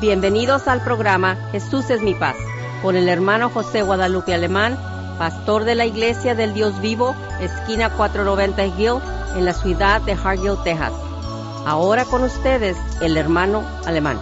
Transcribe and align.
Bienvenidos 0.00 0.68
al 0.68 0.84
programa 0.84 1.36
Jesús 1.52 1.88
es 1.88 2.02
mi 2.02 2.14
paz, 2.14 2.36
con 2.82 2.96
el 2.96 3.08
hermano 3.08 3.48
José 3.48 3.80
Guadalupe 3.80 4.34
Alemán, 4.34 4.76
pastor 5.18 5.64
de 5.64 5.74
la 5.74 5.86
Iglesia 5.86 6.34
del 6.34 6.52
Dios 6.52 6.82
Vivo, 6.82 7.16
esquina 7.40 7.88
490 7.88 8.66
Hill, 8.78 9.00
en 9.38 9.46
la 9.46 9.54
ciudad 9.54 10.02
de 10.02 10.12
Hargill, 10.12 10.62
Texas. 10.64 10.92
Ahora 11.64 12.04
con 12.04 12.22
ustedes, 12.24 12.76
el 13.00 13.16
hermano 13.16 13.66
Alemán. 13.86 14.18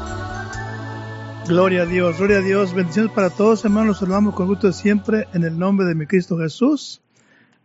Gloria 1.49 1.83
a 1.83 1.87
Dios, 1.87 2.19
gloria 2.19 2.39
a 2.39 2.43
Dios. 2.43 2.73
Bendiciones 2.73 3.11
para 3.11 3.31
todos, 3.31 3.65
hermanos. 3.65 3.89
Los 3.89 3.99
saludamos 3.99 4.37
con 4.37 4.47
gusto 4.47 4.73
siempre 4.73 5.27
en 5.35 5.43
el 5.43 5.59
nombre 5.59 5.87
de 5.87 5.97
mi 5.97 6.07
Cristo 6.07 6.39
Jesús. 6.39 7.03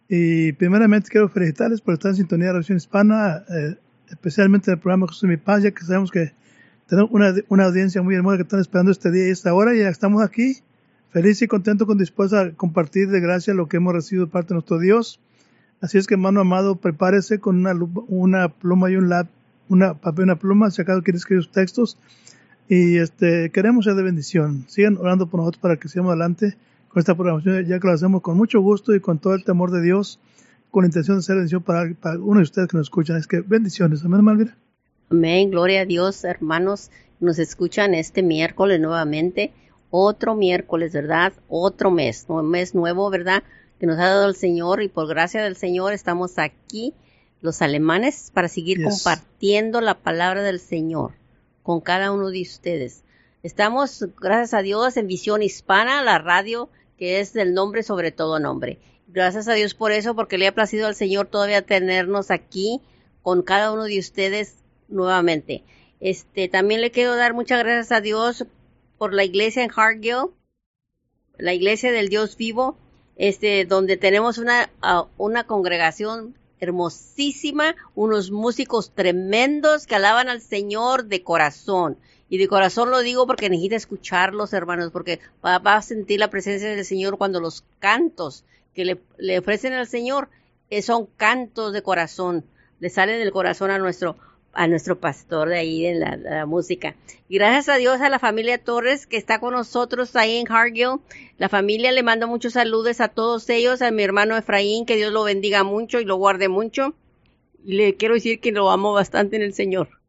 Y 0.08 0.54
primeramente 0.54 1.12
quiero 1.12 1.30
felicitarles 1.30 1.80
por 1.80 1.94
estar 1.94 2.10
en 2.10 2.16
sintonía 2.16 2.48
de 2.48 2.54
la 2.54 2.58
versión 2.58 2.78
hispana, 2.78 3.44
eh, 3.48 3.76
especialmente 4.10 4.72
en 4.72 4.78
el 4.78 4.82
programa 4.82 5.06
Jesús 5.08 5.26
es 5.26 5.30
mi 5.30 5.38
paz, 5.38 5.62
ya 5.62 5.70
que 5.70 5.86
sabemos 5.86 6.10
que 6.10 6.39
tenemos 6.90 7.12
una, 7.12 7.34
una, 7.50 7.66
audiencia 7.66 8.02
muy 8.02 8.16
hermosa 8.16 8.38
que 8.38 8.44
están 8.44 8.60
esperando 8.60 8.92
este 8.92 9.12
día 9.12 9.28
y 9.28 9.32
esta 9.32 9.54
hora 9.54 9.76
y 9.76 9.82
estamos 9.82 10.24
aquí, 10.24 10.58
feliz 11.12 11.40
y 11.44 11.48
contento 11.48 11.86
con 11.86 12.00
dispuesta 12.00 12.42
a 12.42 12.52
compartir 12.52 13.10
de 13.10 13.20
gracia 13.20 13.54
lo 13.54 13.68
que 13.68 13.78
hemos 13.78 13.94
recibido 13.94 14.26
de 14.26 14.32
parte 14.32 14.50
de 14.50 14.56
nuestro 14.56 14.80
Dios. 14.80 15.20
Así 15.82 16.00
es 16.00 16.08
que, 16.08 16.16
hermano 16.16 16.42
amado, 16.42 16.76
prepárese 16.76 17.40
con 17.40 17.58
una, 17.60 17.74
una 18.08 18.50
pluma 18.50 18.90
y 18.90 18.96
un 18.96 19.08
lab, 19.08 19.28
una 19.70 19.94
papel 19.94 20.24
y 20.24 20.24
una 20.24 20.40
pluma, 20.40 20.72
si 20.72 20.82
acaso 20.82 21.04
quiere 21.04 21.18
escribir 21.18 21.44
sus 21.44 21.52
textos. 21.52 21.98
Y 22.68 22.98
este, 22.98 23.52
queremos 23.52 23.86
ser 23.86 23.94
de 23.94 24.04
bendición. 24.04 24.66
Sigan 24.68 24.98
orando 24.98 25.28
por 25.28 25.40
nosotros 25.40 25.62
para 25.62 25.78
que 25.78 25.88
sigamos 25.90 26.10
adelante 26.10 26.58
con 26.88 27.00
esta 27.00 27.16
programación, 27.16 27.66
ya 27.66 27.80
que 27.80 27.88
lo 27.88 27.94
hacemos 27.94 28.24
con 28.24 28.36
mucho 28.36 28.62
gusto 28.62 28.96
y 28.96 29.00
con 29.00 29.20
todo 29.20 29.36
el 29.36 29.44
temor 29.44 29.70
de 29.70 29.82
Dios, 29.82 30.20
con 30.72 30.84
la 30.84 30.88
intención 30.88 31.18
de 31.18 31.24
ser 31.24 31.36
bendición 31.36 31.62
para, 31.62 31.94
para 31.94 32.20
uno 32.20 32.38
de 32.40 32.44
ustedes 32.44 32.68
que 32.68 32.78
nos 32.78 32.88
escuchan. 32.88 33.18
Es 33.18 33.28
que 33.28 33.42
bendiciones. 33.42 34.04
Amén, 34.04 34.24
Malvira. 34.24 34.58
Amén, 35.12 35.50
gloria 35.50 35.82
a 35.82 35.86
Dios, 35.86 36.24
hermanos, 36.24 36.92
nos 37.20 37.40
escuchan 37.40 37.96
este 37.96 38.22
miércoles 38.22 38.80
nuevamente, 38.80 39.52
otro 39.90 40.36
miércoles, 40.36 40.94
¿verdad? 40.94 41.34
Otro 41.48 41.90
mes, 41.90 42.26
un 42.28 42.48
mes 42.48 42.76
nuevo, 42.76 43.10
¿verdad? 43.10 43.42
Que 43.80 43.88
nos 43.88 43.98
ha 43.98 44.06
dado 44.06 44.30
el 44.30 44.36
Señor 44.36 44.84
y 44.84 44.88
por 44.88 45.08
gracia 45.08 45.44
del 45.44 45.56
Señor 45.56 45.94
estamos 45.94 46.38
aquí, 46.38 46.94
los 47.42 47.64
alemanes, 47.64 48.30
para 48.36 48.48
seguir 48.50 48.84
compartiendo 48.84 49.82
la 49.82 49.96
palabra 49.96 50.44
del 50.44 50.60
Señor 50.60 51.14
con 51.64 51.82
cada 51.82 52.12
uno 52.12 52.30
de 52.30 52.44
ustedes. 52.44 53.02
Estamos, 53.42 54.06
gracias 54.22 54.54
a 54.54 54.62
Dios, 54.62 54.96
en 54.96 55.08
Visión 55.08 55.42
Hispana, 55.42 56.04
la 56.04 56.20
radio 56.20 56.70
que 57.00 57.20
es 57.20 57.34
del 57.34 57.56
nombre 57.56 57.82
sobre 57.82 58.12
todo 58.12 58.40
nombre. 58.40 58.78
Gracias 59.08 59.48
a 59.48 59.54
Dios 59.54 59.74
por 59.74 59.92
eso, 59.92 60.14
porque 60.16 60.38
le 60.38 60.46
ha 60.46 60.54
placido 60.54 60.86
al 60.86 60.94
Señor 60.94 61.26
todavía 61.26 61.64
tenernos 61.64 62.30
aquí 62.30 62.80
con 63.24 63.42
cada 63.42 63.72
uno 63.72 63.86
de 63.86 63.98
ustedes 63.98 64.59
nuevamente. 64.90 65.64
Este, 66.00 66.48
también 66.48 66.82
le 66.82 66.92
quiero 66.92 67.16
dar 67.16 67.34
muchas 67.34 67.60
gracias 67.60 67.92
a 67.92 68.02
Dios 68.02 68.46
por 68.98 69.14
la 69.14 69.24
iglesia 69.24 69.64
en 69.64 69.72
Hargill, 69.76 70.32
la 71.38 71.54
iglesia 71.54 71.92
del 71.92 72.10
Dios 72.10 72.36
vivo, 72.38 72.78
este, 73.16 73.66
donde 73.66 73.98
tenemos 73.98 74.38
una, 74.38 74.70
una 75.18 75.46
congregación 75.46 76.36
hermosísima, 76.60 77.76
unos 77.96 78.32
músicos 78.32 78.92
tremendos 78.94 79.88
que 79.88 79.96
alaban 79.96 80.30
al 80.30 80.42
Señor 80.42 81.06
de 81.06 81.24
corazón. 81.24 81.98
Y 82.30 82.38
de 82.38 82.48
corazón 82.48 82.92
lo 82.92 83.00
digo 83.00 83.26
porque 83.26 83.50
necesita 83.50 83.76
escucharlos, 83.76 84.54
hermanos, 84.54 84.92
porque 84.92 85.20
va, 85.44 85.56
a 85.56 85.82
sentir 85.82 86.20
la 86.20 86.30
presencia 86.30 86.70
del 86.70 86.86
Señor 86.86 87.18
cuando 87.18 87.40
los 87.40 87.64
cantos 87.80 88.44
que 88.74 88.86
le, 88.86 89.02
le 89.18 89.40
ofrecen 89.40 89.74
al 89.74 89.88
Señor 89.88 90.30
eh, 90.70 90.82
son 90.82 91.08
cantos 91.18 91.74
de 91.74 91.82
corazón, 91.82 92.46
le 92.80 92.90
salen 92.90 93.20
del 93.20 93.32
corazón 93.32 93.72
a 93.72 93.80
nuestro 93.80 94.16
a 94.54 94.68
nuestro 94.68 95.00
pastor 95.00 95.50
de 95.50 95.58
ahí 95.58 95.86
en 95.86 96.00
la, 96.00 96.46
música. 96.46 96.96
Y 97.28 97.36
gracias 97.36 97.70
a 97.70 97.78
Dios 97.78 98.02
a 98.02 98.10
la 98.10 98.20
familia 98.20 98.64
Torres 98.64 99.08
que 99.08 99.18
está 99.18 99.40
con 99.40 99.54
nosotros 99.54 100.16
ahí 100.16 100.38
en 100.38 100.52
Hargill. 100.52 101.00
La 101.38 101.50
familia 101.50 101.92
le 101.92 102.04
manda 102.04 102.28
muchos 102.28 102.54
saludos 102.54 103.02
a 103.02 103.10
todos 103.10 103.50
ellos, 103.50 103.82
a 103.82 103.92
mi 103.92 104.04
hermano 104.04 104.36
Efraín, 104.36 104.86
que 104.86 104.96
Dios 104.96 105.14
lo 105.14 105.24
bendiga 105.24 105.64
mucho 105.64 106.00
y 106.00 106.06
lo 106.06 106.16
guarde 106.16 106.50
mucho. 106.50 106.96
Y 107.64 107.74
le 107.74 107.96
quiero 107.96 108.16
decir 108.16 108.40
que 108.40 108.52
lo 108.52 108.72
amo 108.72 108.94
bastante 108.94 109.36
en 109.36 109.44
el 109.44 109.54
Señor. 109.54 110.00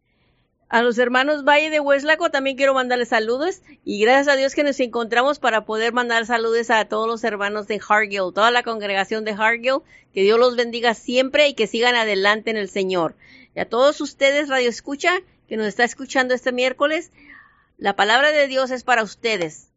A 0.71 0.83
los 0.83 0.99
hermanos 0.99 1.43
Valle 1.43 1.69
de 1.69 1.81
Hueslaco 1.81 2.31
también 2.31 2.57
quiero 2.57 2.75
mandarles 2.75 3.09
saludos 3.09 3.61
y 3.85 4.01
gracias 4.01 4.29
a 4.29 4.37
Dios 4.37 4.55
que 4.55 4.63
nos 4.63 4.79
encontramos 4.79 5.41
para 5.41 5.65
poder 5.65 5.93
mandar 5.93 6.27
saludos 6.27 6.71
a 6.71 6.85
todos 6.85 7.09
los 7.09 7.25
hermanos 7.25 7.67
de 7.67 7.81
Hargill, 7.89 8.33
toda 8.33 8.53
la 8.53 8.63
congregación 8.63 9.25
de 9.25 9.33
Hargill, 9.33 9.81
que 10.15 10.23
Dios 10.23 10.39
los 10.39 10.55
bendiga 10.55 10.95
siempre 10.95 11.49
y 11.49 11.55
que 11.55 11.67
sigan 11.67 11.97
adelante 11.97 12.51
en 12.51 12.57
el 12.57 12.69
Señor. 12.69 13.17
Y 13.55 13.61
a 13.61 13.69
todos 13.69 14.01
ustedes, 14.01 14.49
Radio 14.49 14.69
Escucha, 14.69 15.13
que 15.49 15.57
nos 15.57 15.67
está 15.67 15.85
escuchando 15.85 16.35
este 16.35 16.53
miércoles, 16.53 17.11
la 17.79 17.97
palabra 17.97 18.31
de 18.31 18.47
Dios 18.47 18.71
es 18.71 18.85
para 18.85 19.03
ustedes. 19.03 19.73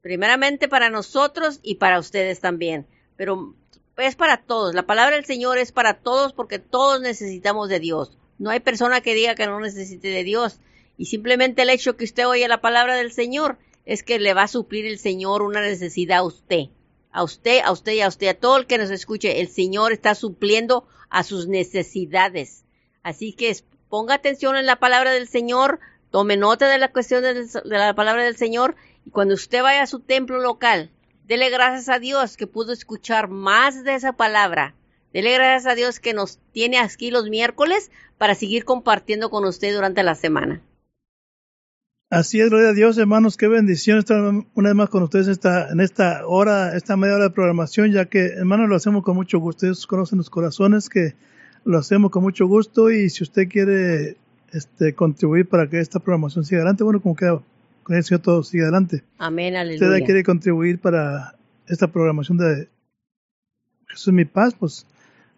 Primeramente 0.00 0.68
para 0.68 0.90
nosotros 0.90 1.60
y 1.62 1.76
para 1.76 1.98
ustedes 1.98 2.40
también. 2.40 2.86
Pero 3.16 3.54
es 3.96 4.16
para 4.16 4.42
todos. 4.42 4.74
La 4.74 4.86
palabra 4.86 5.16
del 5.16 5.24
Señor 5.24 5.58
es 5.58 5.72
para 5.72 5.94
todos 5.94 6.32
porque 6.32 6.58
todos 6.58 7.00
necesitamos 7.00 7.68
de 7.68 7.80
Dios. 7.80 8.18
No 8.38 8.50
hay 8.50 8.60
persona 8.60 9.00
que 9.00 9.14
diga 9.14 9.34
que 9.34 9.46
no 9.46 9.60
necesite 9.60 10.08
de 10.08 10.24
Dios. 10.24 10.60
Y 10.96 11.06
simplemente 11.06 11.62
el 11.62 11.70
hecho 11.70 11.96
que 11.96 12.04
usted 12.04 12.26
oye 12.26 12.46
la 12.46 12.60
palabra 12.60 12.94
del 12.94 13.12
Señor 13.12 13.58
es 13.84 14.02
que 14.02 14.18
le 14.18 14.34
va 14.34 14.42
a 14.42 14.48
suplir 14.48 14.86
el 14.86 14.98
Señor 14.98 15.42
una 15.42 15.60
necesidad 15.60 16.18
a 16.18 16.24
usted. 16.24 16.66
A 17.10 17.22
usted, 17.22 17.60
a 17.64 17.72
usted 17.72 17.92
y 17.92 18.00
a 18.00 18.08
usted, 18.08 18.28
a 18.28 18.34
todo 18.34 18.56
el 18.56 18.66
que 18.66 18.78
nos 18.78 18.90
escuche. 18.90 19.40
El 19.40 19.48
Señor 19.48 19.92
está 19.92 20.14
supliendo 20.14 20.86
a 21.10 21.22
sus 21.22 21.46
necesidades. 21.46 22.63
Así 23.04 23.34
que 23.34 23.54
ponga 23.88 24.14
atención 24.14 24.56
en 24.56 24.66
la 24.66 24.76
palabra 24.76 25.12
del 25.12 25.28
Señor, 25.28 25.78
tome 26.10 26.36
nota 26.36 26.68
de 26.68 26.78
la 26.78 26.90
cuestión 26.90 27.22
de 27.22 27.46
la 27.64 27.94
palabra 27.94 28.24
del 28.24 28.36
Señor 28.36 28.74
y 29.04 29.10
cuando 29.10 29.34
usted 29.34 29.62
vaya 29.62 29.82
a 29.82 29.86
su 29.86 30.00
templo 30.00 30.40
local, 30.40 30.90
dele 31.28 31.50
gracias 31.50 31.88
a 31.88 32.00
Dios 32.00 32.36
que 32.36 32.46
pudo 32.46 32.72
escuchar 32.72 33.28
más 33.28 33.84
de 33.84 33.94
esa 33.94 34.14
palabra. 34.14 34.74
Dele 35.12 35.34
gracias 35.34 35.70
a 35.70 35.76
Dios 35.76 36.00
que 36.00 36.14
nos 36.14 36.40
tiene 36.52 36.78
aquí 36.78 37.10
los 37.10 37.28
miércoles 37.28 37.90
para 38.18 38.34
seguir 38.34 38.64
compartiendo 38.64 39.30
con 39.30 39.44
usted 39.44 39.74
durante 39.74 40.02
la 40.02 40.14
semana. 40.14 40.62
Así 42.10 42.40
es, 42.40 42.48
gloria 42.48 42.70
a 42.70 42.74
Dios, 42.74 42.96
hermanos, 42.96 43.36
qué 43.36 43.48
bendición 43.48 43.98
estar 43.98 44.20
una 44.20 44.68
vez 44.68 44.74
más 44.74 44.88
con 44.88 45.02
ustedes 45.02 45.26
en 45.26 45.32
esta, 45.32 45.68
en 45.70 45.80
esta 45.80 46.26
hora, 46.26 46.76
esta 46.76 46.96
media 46.96 47.16
hora 47.16 47.24
de 47.24 47.30
programación, 47.30 47.92
ya 47.92 48.06
que, 48.06 48.26
hermanos, 48.26 48.68
lo 48.68 48.76
hacemos 48.76 49.02
con 49.02 49.16
mucho 49.16 49.38
gusto. 49.40 49.66
Ellos 49.66 49.86
conocen 49.86 50.18
los 50.18 50.30
corazones 50.30 50.88
que 50.88 51.14
lo 51.64 51.78
hacemos 51.78 52.10
con 52.10 52.22
mucho 52.22 52.46
gusto 52.46 52.90
y 52.90 53.10
si 53.10 53.22
usted 53.22 53.48
quiere 53.48 54.16
este, 54.52 54.94
contribuir 54.94 55.48
para 55.48 55.68
que 55.68 55.80
esta 55.80 55.98
programación 55.98 56.44
siga 56.44 56.60
adelante, 56.60 56.84
bueno, 56.84 57.00
como 57.00 57.16
que 57.16 57.26
con 57.82 57.96
el 57.96 58.04
Señor 58.04 58.22
todo 58.22 58.42
siga 58.42 58.64
adelante. 58.64 59.02
Amén, 59.18 59.56
aleluya. 59.56 59.88
Usted 59.88 60.04
quiere 60.04 60.22
contribuir 60.22 60.78
para 60.78 61.36
esta 61.66 61.88
programación 61.88 62.38
de 62.38 62.68
Jesús 63.88 64.12
mi 64.12 64.24
paz, 64.24 64.54
pues 64.54 64.86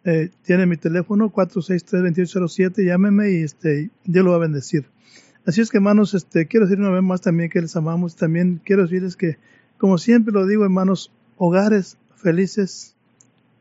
eh, 0.05 0.31
tiene 0.43 0.67
mi 0.67 0.77
teléfono 0.77 1.33
463-2807, 1.33 2.85
llámeme 2.85 3.33
y 3.33 3.43
este, 3.43 3.91
Dios 4.05 4.25
lo 4.25 4.31
va 4.33 4.37
a 4.37 4.41
bendecir. 4.41 4.87
Así 5.47 5.61
es 5.61 5.71
que 5.71 5.79
hermanos, 5.79 6.15
este, 6.15 6.47
quiero 6.47 6.67
decir 6.67 6.81
una 6.81 6.91
vez 6.91 7.03
más 7.03 7.21
también 7.21 7.51
que 7.51 7.61
les 7.61 7.77
amamos, 7.77 8.17
también 8.17 8.61
quiero 8.65 8.83
decirles 8.83 9.17
que, 9.17 9.39
como 9.79 9.99
siempre 9.99 10.33
lo 10.33 10.47
digo 10.47 10.65
hermanos, 10.65 11.13
hogares 11.37 11.99
felices, 12.17 12.97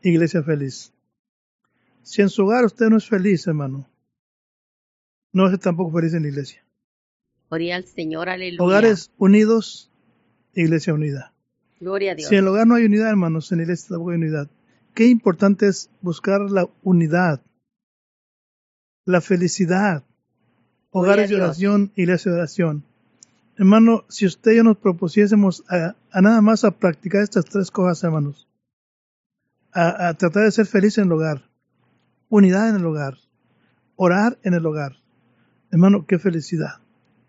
iglesia 0.02 0.42
feliz. 0.42 0.92
Si 2.06 2.22
en 2.22 2.28
su 2.28 2.44
hogar 2.44 2.64
usted 2.64 2.86
no 2.86 2.96
es 2.96 3.08
feliz, 3.08 3.46
hermano, 3.46 3.88
no 5.32 5.48
es 5.48 5.58
tampoco 5.58 5.92
feliz 5.98 6.14
en 6.14 6.22
la 6.22 6.28
iglesia. 6.28 6.64
Gloria 7.50 7.76
al 7.76 7.84
Señor, 7.84 8.28
aleluya. 8.28 8.62
Hogares 8.62 9.10
unidos, 9.18 9.90
iglesia 10.54 10.94
unida. 10.94 11.32
Gloria 11.80 12.12
a 12.12 12.14
Dios. 12.14 12.28
Si 12.28 12.34
en 12.36 12.42
el 12.42 12.48
hogar 12.48 12.66
no 12.66 12.76
hay 12.76 12.84
unidad, 12.84 13.10
hermanos, 13.10 13.50
en 13.52 13.58
la 13.58 13.64
iglesia 13.64 13.88
tampoco 13.88 14.10
hay 14.10 14.16
unidad 14.16 14.48
qué 14.96 15.06
importante 15.06 15.68
es 15.68 15.90
buscar 16.00 16.40
la 16.50 16.68
unidad, 16.82 17.42
la 19.04 19.20
felicidad, 19.20 20.02
hogares 20.90 21.28
de 21.28 21.36
oración, 21.36 21.92
iglesia 21.96 22.32
de 22.32 22.38
oración. 22.38 22.82
Hermano, 23.58 24.06
si 24.08 24.24
usted 24.24 24.52
y 24.52 24.56
yo 24.56 24.64
nos 24.64 24.78
propusiésemos 24.78 25.64
a, 25.68 25.94
a 26.10 26.20
nada 26.22 26.40
más 26.40 26.64
a 26.64 26.70
practicar 26.70 27.22
estas 27.22 27.44
tres 27.44 27.70
cosas, 27.70 28.02
hermanos, 28.04 28.48
a, 29.70 30.08
a, 30.08 30.14
tratar 30.14 30.44
de 30.44 30.52
ser 30.52 30.66
feliz 30.66 30.96
en 30.96 31.04
el 31.04 31.12
hogar, 31.12 31.42
unidad 32.28 32.68
en 32.68 32.76
el 32.76 32.86
hogar, 32.86 33.18
orar 33.96 34.38
en 34.42 34.54
el 34.54 34.64
hogar, 34.66 34.96
hermano, 35.70 36.06
qué 36.06 36.18
felicidad. 36.18 36.80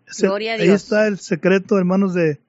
Ese, 0.06 0.26
Gloria 0.26 0.54
a 0.54 0.56
Dios. 0.56 0.68
Ahí 0.68 0.74
está 0.74 1.06
el 1.06 1.18
secreto, 1.18 1.78
hermanos, 1.78 2.14
de 2.14 2.40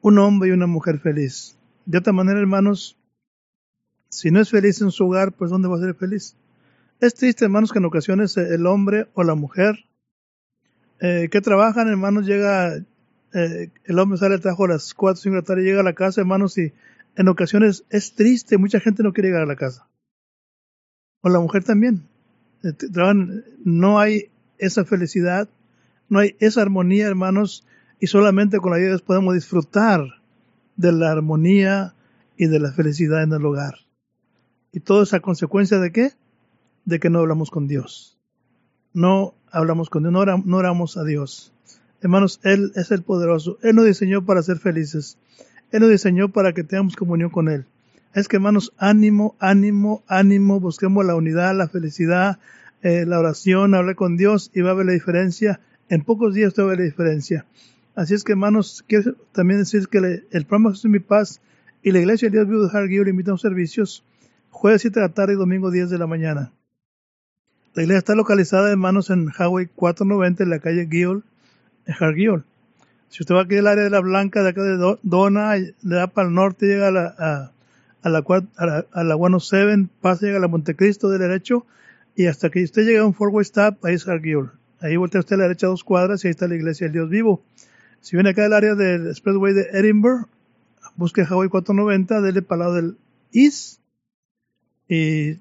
un 0.00 0.18
hombre 0.18 0.48
y 0.50 0.52
una 0.52 0.66
mujer 0.66 0.98
feliz. 1.00 1.56
De 1.84 1.98
otra 1.98 2.12
manera, 2.12 2.38
hermanos, 2.38 2.96
si 4.08 4.30
no 4.30 4.40
es 4.40 4.50
feliz 4.50 4.80
en 4.80 4.90
su 4.90 5.06
hogar, 5.06 5.32
pues 5.32 5.50
¿dónde 5.50 5.68
va 5.68 5.76
a 5.76 5.80
ser 5.80 5.94
feliz? 5.94 6.36
Es 7.00 7.14
triste, 7.14 7.44
hermanos, 7.44 7.72
que 7.72 7.78
en 7.78 7.84
ocasiones 7.84 8.36
el 8.36 8.66
hombre 8.66 9.06
o 9.14 9.22
la 9.22 9.34
mujer 9.34 9.84
eh, 11.00 11.28
que 11.30 11.40
trabajan, 11.40 11.88
hermanos, 11.88 12.26
llega, 12.26 12.76
eh, 12.76 13.70
el 13.84 13.98
hombre 13.98 14.18
sale 14.18 14.34
al 14.34 14.40
trabajo 14.40 14.64
a 14.64 14.68
las 14.68 14.94
4 14.94 15.12
o 15.12 15.22
5 15.22 15.34
de 15.34 15.40
la 15.40 15.46
tarde, 15.46 15.62
llega 15.62 15.80
a 15.80 15.84
la 15.84 15.92
casa, 15.92 16.20
hermanos, 16.20 16.58
y 16.58 16.72
en 17.16 17.28
ocasiones 17.28 17.84
es 17.90 18.14
triste, 18.14 18.58
mucha 18.58 18.80
gente 18.80 19.02
no 19.02 19.12
quiere 19.12 19.28
llegar 19.28 19.42
a 19.42 19.46
la 19.46 19.56
casa. 19.56 19.87
O 21.20 21.28
la 21.28 21.40
mujer 21.40 21.64
también. 21.64 22.02
Eh, 22.62 22.72
no 23.64 23.98
hay 23.98 24.30
esa 24.58 24.84
felicidad, 24.84 25.48
no 26.08 26.18
hay 26.18 26.36
esa 26.40 26.62
armonía, 26.62 27.06
hermanos, 27.06 27.64
y 28.00 28.06
solamente 28.06 28.58
con 28.58 28.70
la 28.70 28.76
ayuda 28.76 28.86
de 28.86 28.92
Dios 28.94 29.02
podemos 29.02 29.34
disfrutar 29.34 30.00
de 30.76 30.92
la 30.92 31.10
armonía 31.10 31.94
y 32.36 32.46
de 32.46 32.60
la 32.60 32.72
felicidad 32.72 33.22
en 33.22 33.32
el 33.32 33.44
hogar. 33.44 33.74
Y 34.72 34.80
todo 34.80 35.02
es 35.02 35.12
a 35.14 35.20
consecuencia 35.20 35.78
de 35.78 35.92
qué? 35.92 36.12
De 36.84 37.00
que 37.00 37.10
no 37.10 37.18
hablamos 37.20 37.50
con 37.50 37.66
Dios. 37.66 38.16
No 38.92 39.34
hablamos 39.50 39.90
con 39.90 40.02
Dios, 40.02 40.12
no 40.12 40.56
oramos 40.56 40.96
a 40.96 41.04
Dios. 41.04 41.52
Hermanos, 42.00 42.40
Él 42.44 42.72
es 42.76 42.90
el 42.92 43.02
poderoso. 43.02 43.58
Él 43.62 43.74
nos 43.74 43.84
diseñó 43.84 44.24
para 44.24 44.42
ser 44.42 44.58
felices. 44.58 45.18
Él 45.72 45.80
nos 45.80 45.90
diseñó 45.90 46.28
para 46.28 46.52
que 46.52 46.64
tengamos 46.64 46.96
comunión 46.96 47.30
con 47.30 47.48
Él. 47.48 47.66
Es 48.14 48.28
que, 48.28 48.36
hermanos, 48.36 48.72
ánimo, 48.78 49.36
ánimo, 49.38 50.02
ánimo. 50.08 50.60
Busquemos 50.60 51.04
la 51.04 51.14
unidad, 51.14 51.54
la 51.54 51.68
felicidad, 51.68 52.38
eh, 52.82 53.04
la 53.06 53.18
oración, 53.18 53.74
hablar 53.74 53.96
con 53.96 54.16
Dios 54.16 54.50
y 54.54 54.62
va 54.62 54.70
a 54.70 54.74
ver 54.74 54.86
la 54.86 54.92
diferencia. 54.92 55.60
En 55.88 56.04
pocos 56.04 56.34
días 56.34 56.48
usted 56.48 56.62
va 56.62 56.66
a 56.66 56.70
ver 56.70 56.78
la 56.78 56.84
diferencia. 56.84 57.46
Así 57.94 58.14
es 58.14 58.24
que, 58.24 58.32
hermanos, 58.32 58.84
quiero 58.86 59.14
también 59.32 59.60
decir 59.60 59.88
que 59.88 59.98
el 60.30 60.44
programa 60.46 60.70
Jesús 60.70 60.90
mi 60.90 61.00
paz 61.00 61.40
y 61.82 61.90
la 61.90 61.98
iglesia 61.98 62.28
de 62.28 62.38
Dios 62.38 62.48
Vivo 62.48 62.66
de 62.66 62.78
Harguillo 62.78 63.04
le 63.04 63.10
invitan 63.10 63.34
a 63.34 63.38
servicios 63.38 64.04
jueves 64.50 64.82
7 64.82 65.00
de 65.00 65.06
la 65.06 65.12
tarde 65.12 65.34
y 65.34 65.36
domingo 65.36 65.70
10 65.70 65.90
de 65.90 65.98
la 65.98 66.06
mañana. 66.06 66.52
La 67.74 67.82
iglesia 67.82 67.98
está 67.98 68.14
localizada, 68.14 68.70
hermanos, 68.70 69.10
en 69.10 69.28
Highway 69.28 69.66
490, 69.74 70.42
en 70.44 70.50
la 70.50 70.58
calle 70.58 70.86
Guiol, 70.86 71.24
en 71.86 71.94
Harguiol. 71.98 72.44
Si 73.08 73.22
usted 73.22 73.34
va 73.34 73.42
aquí 73.42 73.56
al 73.56 73.66
área 73.66 73.84
de 73.84 73.90
la 73.90 74.00
Blanca, 74.00 74.42
de 74.42 74.48
acá 74.50 74.62
de 74.62 74.96
Dona, 75.02 75.56
le 75.56 75.74
da 75.82 76.08
para 76.08 76.28
el 76.28 76.34
norte, 76.34 76.66
llega 76.66 76.88
a 76.88 76.90
la, 76.90 77.14
a, 77.18 77.52
a 78.02 78.08
la, 78.08 78.24
a 78.56 78.66
la, 78.66 78.86
a 78.92 79.04
la 79.04 79.16
107, 79.16 79.88
pasa, 80.00 80.26
llega 80.26 80.38
a 80.38 80.40
la 80.40 80.48
Montecristo 80.48 81.08
de 81.08 81.18
derecho, 81.18 81.66
y 82.18 82.26
hasta 82.26 82.50
que 82.50 82.64
usted 82.64 82.82
llegue 82.82 82.98
a 82.98 83.04
un 83.04 83.14
four-way 83.14 83.42
stop, 83.42 83.84
ahí 83.84 83.94
es 83.94 84.08
Harguiol. 84.08 84.50
Ahí 84.80 84.96
voltea 84.96 85.20
usted 85.20 85.34
a 85.34 85.38
la 85.38 85.44
derecha 85.44 85.66
dos 85.66 85.84
cuadras 85.84 86.24
y 86.24 86.28
ahí 86.28 86.30
está 86.30 86.48
la 86.48 86.56
iglesia 86.56 86.86
del 86.86 86.94
Dios 86.94 87.10
vivo. 87.10 87.42
Si 88.00 88.16
viene 88.16 88.30
acá 88.30 88.42
del 88.42 88.52
área 88.52 88.74
del 88.74 89.08
Expressway 89.08 89.54
de 89.54 89.68
Edinburgh, 89.72 90.26
busque 90.96 91.22
Hawaii 91.22 91.48
490, 91.48 92.20
dele 92.20 92.42
para 92.42 92.64
lado 92.64 92.74
del 92.74 92.96
East 93.32 93.80
y 94.88 95.38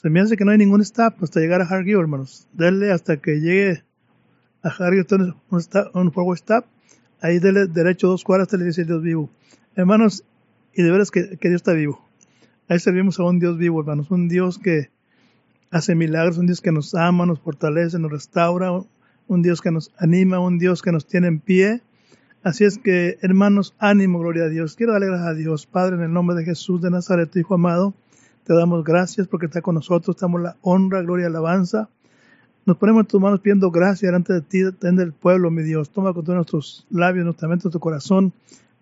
se 0.00 0.10
me 0.10 0.20
hace 0.20 0.36
que 0.36 0.44
no 0.44 0.50
hay 0.50 0.58
ningún 0.58 0.82
stop 0.82 1.14
hasta 1.22 1.40
llegar 1.40 1.62
a 1.62 1.64
Hargill, 1.64 1.98
hermanos. 1.98 2.46
Dele 2.52 2.92
hasta 2.92 3.16
que 3.16 3.40
llegue 3.40 3.82
a 4.62 4.68
Hargill, 4.68 5.34
un, 5.50 5.58
stop, 5.58 5.94
un 5.96 6.12
forward 6.12 6.38
stop, 6.38 6.64
ahí 7.20 7.38
dele 7.38 7.66
derecho 7.66 8.08
dos 8.08 8.24
cuadras 8.24 8.46
hasta 8.46 8.56
la 8.56 8.64
iglesia 8.64 8.84
Dios 8.84 9.02
vivo. 9.02 9.30
Hermanos, 9.74 10.24
y 10.74 10.82
de 10.82 10.90
veras 10.90 11.10
que, 11.10 11.22
Dios 11.40 11.54
está 11.54 11.72
vivo. 11.72 12.04
Ahí 12.68 12.78
servimos 12.78 13.18
a 13.20 13.24
un 13.24 13.38
Dios 13.38 13.58
vivo, 13.58 13.80
hermanos, 13.80 14.10
un 14.10 14.28
Dios 14.28 14.58
que 14.58 14.90
hace 15.70 15.94
milagros, 15.94 16.38
un 16.38 16.46
Dios 16.46 16.60
que 16.60 16.72
nos 16.72 16.94
ama, 16.94 17.26
nos 17.26 17.40
fortalece, 17.40 17.98
nos 17.98 18.10
restaura, 18.10 18.70
un 19.28 19.42
Dios 19.42 19.60
que 19.60 19.70
nos 19.70 19.92
anima, 19.98 20.38
un 20.38 20.58
Dios 20.58 20.82
que 20.82 20.92
nos 20.92 21.06
tiene 21.06 21.28
en 21.28 21.40
pie. 21.40 21.82
Así 22.42 22.64
es 22.64 22.78
que, 22.78 23.18
hermanos, 23.22 23.74
ánimo, 23.78 24.18
gloria 24.18 24.44
a 24.44 24.48
Dios. 24.48 24.74
Quiero 24.76 24.92
darle 24.92 25.08
gracias 25.08 25.28
a 25.28 25.34
Dios, 25.34 25.66
Padre, 25.66 25.96
en 25.96 26.02
el 26.02 26.12
nombre 26.12 26.36
de 26.36 26.44
Jesús 26.44 26.82
de 26.82 26.90
Nazaret, 26.90 27.30
tu 27.30 27.38
Hijo 27.38 27.54
amado. 27.54 27.94
Te 28.44 28.54
damos 28.54 28.82
gracias 28.84 29.28
porque 29.28 29.46
está 29.46 29.62
con 29.62 29.76
nosotros, 29.76 30.16
damos 30.16 30.40
la 30.40 30.56
honra, 30.62 31.02
gloria 31.02 31.26
alabanza. 31.28 31.88
Nos 32.64 32.76
ponemos 32.76 33.02
en 33.02 33.06
tus 33.06 33.20
manos 33.20 33.40
pidiendo 33.40 33.70
gracias 33.70 34.08
delante 34.08 34.32
de 34.32 34.40
ti, 34.40 34.60
tende 34.78 35.02
el 35.02 35.12
pueblo, 35.12 35.50
mi 35.50 35.62
Dios. 35.62 35.90
Toma 35.90 36.12
con 36.12 36.24
todos 36.24 36.36
nuestros 36.36 36.86
labios, 36.90 37.24
nuestra 37.24 37.48
mente, 37.48 37.64
nuestro 37.64 37.80
corazón, 37.80 38.32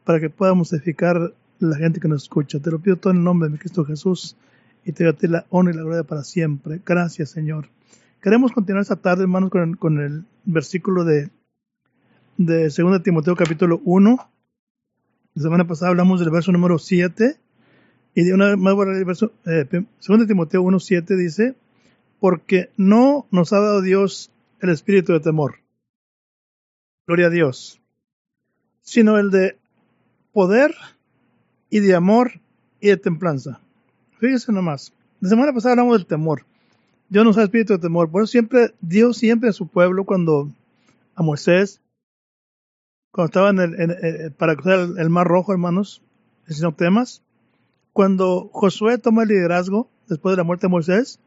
para 0.04 0.20
que 0.20 0.30
podamos 0.30 0.72
edificar 0.72 1.32
la 1.60 1.76
gente 1.76 2.00
que 2.00 2.08
nos 2.08 2.24
escucha. 2.24 2.58
Te 2.60 2.70
lo 2.70 2.78
pido 2.78 2.96
todo 2.96 3.12
en 3.12 3.18
el 3.18 3.24
nombre 3.24 3.48
de 3.48 3.52
mi 3.52 3.58
Cristo 3.58 3.84
Jesús 3.84 4.36
y 4.84 4.92
te 4.92 5.04
doy 5.04 5.12
a 5.12 5.16
ti 5.16 5.26
la 5.28 5.46
honra 5.50 5.72
y 5.72 5.76
la 5.76 5.82
gloria 5.82 6.04
para 6.04 6.24
siempre. 6.24 6.80
Gracias, 6.84 7.30
Señor. 7.30 7.68
Queremos 8.22 8.52
continuar 8.52 8.82
esta 8.82 8.96
tarde, 8.96 9.22
hermanos, 9.22 9.50
con 9.50 10.00
el, 10.00 10.24
versículo 10.44 11.04
de, 11.04 11.30
de 12.36 12.64
2 12.64 13.02
Timoteo 13.02 13.36
capítulo 13.36 13.80
1. 13.84 14.30
La 15.34 15.42
semana 15.42 15.66
pasada 15.66 15.90
hablamos 15.90 16.20
del 16.20 16.30
verso 16.30 16.52
número 16.52 16.78
7. 16.78 17.38
Y 18.14 18.24
de 18.24 18.34
una 18.34 18.56
más 18.56 18.74
el 18.74 19.04
verso, 19.04 19.32
eh, 19.46 19.66
2 19.70 20.26
Timoteo 20.26 20.62
1, 20.62 20.80
7 20.80 21.16
dice, 21.16 21.54
porque 22.18 22.70
no 22.76 23.26
nos 23.30 23.52
ha 23.52 23.60
dado 23.60 23.82
Dios 23.82 24.30
el 24.60 24.70
espíritu 24.70 25.12
de 25.12 25.20
temor. 25.20 25.60
Gloria 27.06 27.26
a 27.26 27.30
Dios. 27.30 27.80
Sino 28.82 29.18
el 29.18 29.30
de 29.30 29.58
poder 30.32 30.74
y 31.70 31.80
de 31.80 31.94
amor 31.94 32.40
y 32.80 32.88
de 32.88 32.96
templanza. 32.96 33.60
Fíjese 34.18 34.52
nomás. 34.52 34.92
La 35.20 35.28
semana 35.28 35.52
pasada 35.52 35.72
hablamos 35.72 35.96
del 35.96 36.06
temor. 36.06 36.44
Dios 37.08 37.24
nos 37.24 37.36
da 37.36 37.44
espíritu 37.44 37.72
de 37.74 37.78
temor. 37.78 38.10
Por 38.10 38.28
siempre, 38.28 38.74
Dios 38.80 39.16
siempre 39.16 39.48
a 39.50 39.52
su 39.52 39.66
pueblo, 39.66 40.04
cuando 40.04 40.50
a 41.14 41.22
Moisés, 41.22 41.80
cuando 43.12 43.26
estaba 43.26 43.50
en 43.50 43.58
el, 43.58 43.90
eh, 43.90 44.30
para 44.36 44.54
cruzar 44.54 44.88
el, 44.96 45.10
mar 45.10 45.26
rojo, 45.26 45.52
hermanos, 45.52 46.02
no 46.60 46.74
temas, 46.74 47.22
cuando 47.92 48.50
Josué 48.52 48.98
toma 48.98 49.22
el 49.22 49.28
liderazgo, 49.28 49.88
después 50.08 50.32
de 50.32 50.38
la 50.38 50.44
muerte 50.44 50.66
de 50.66 50.70
Moisés, 50.70 51.20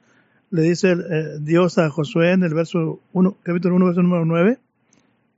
le 0.50 0.62
dice 0.62 0.92
eh, 0.92 1.38
Dios 1.40 1.78
a 1.78 1.90
Josué 1.90 2.31
en 2.31 2.44
el 2.44 2.54
verso 2.54 3.00
1, 3.13 3.38
capítulo 3.44 3.75
1, 3.75 3.86
verso 3.86 4.01
número 4.01 4.25
9, 4.25 4.60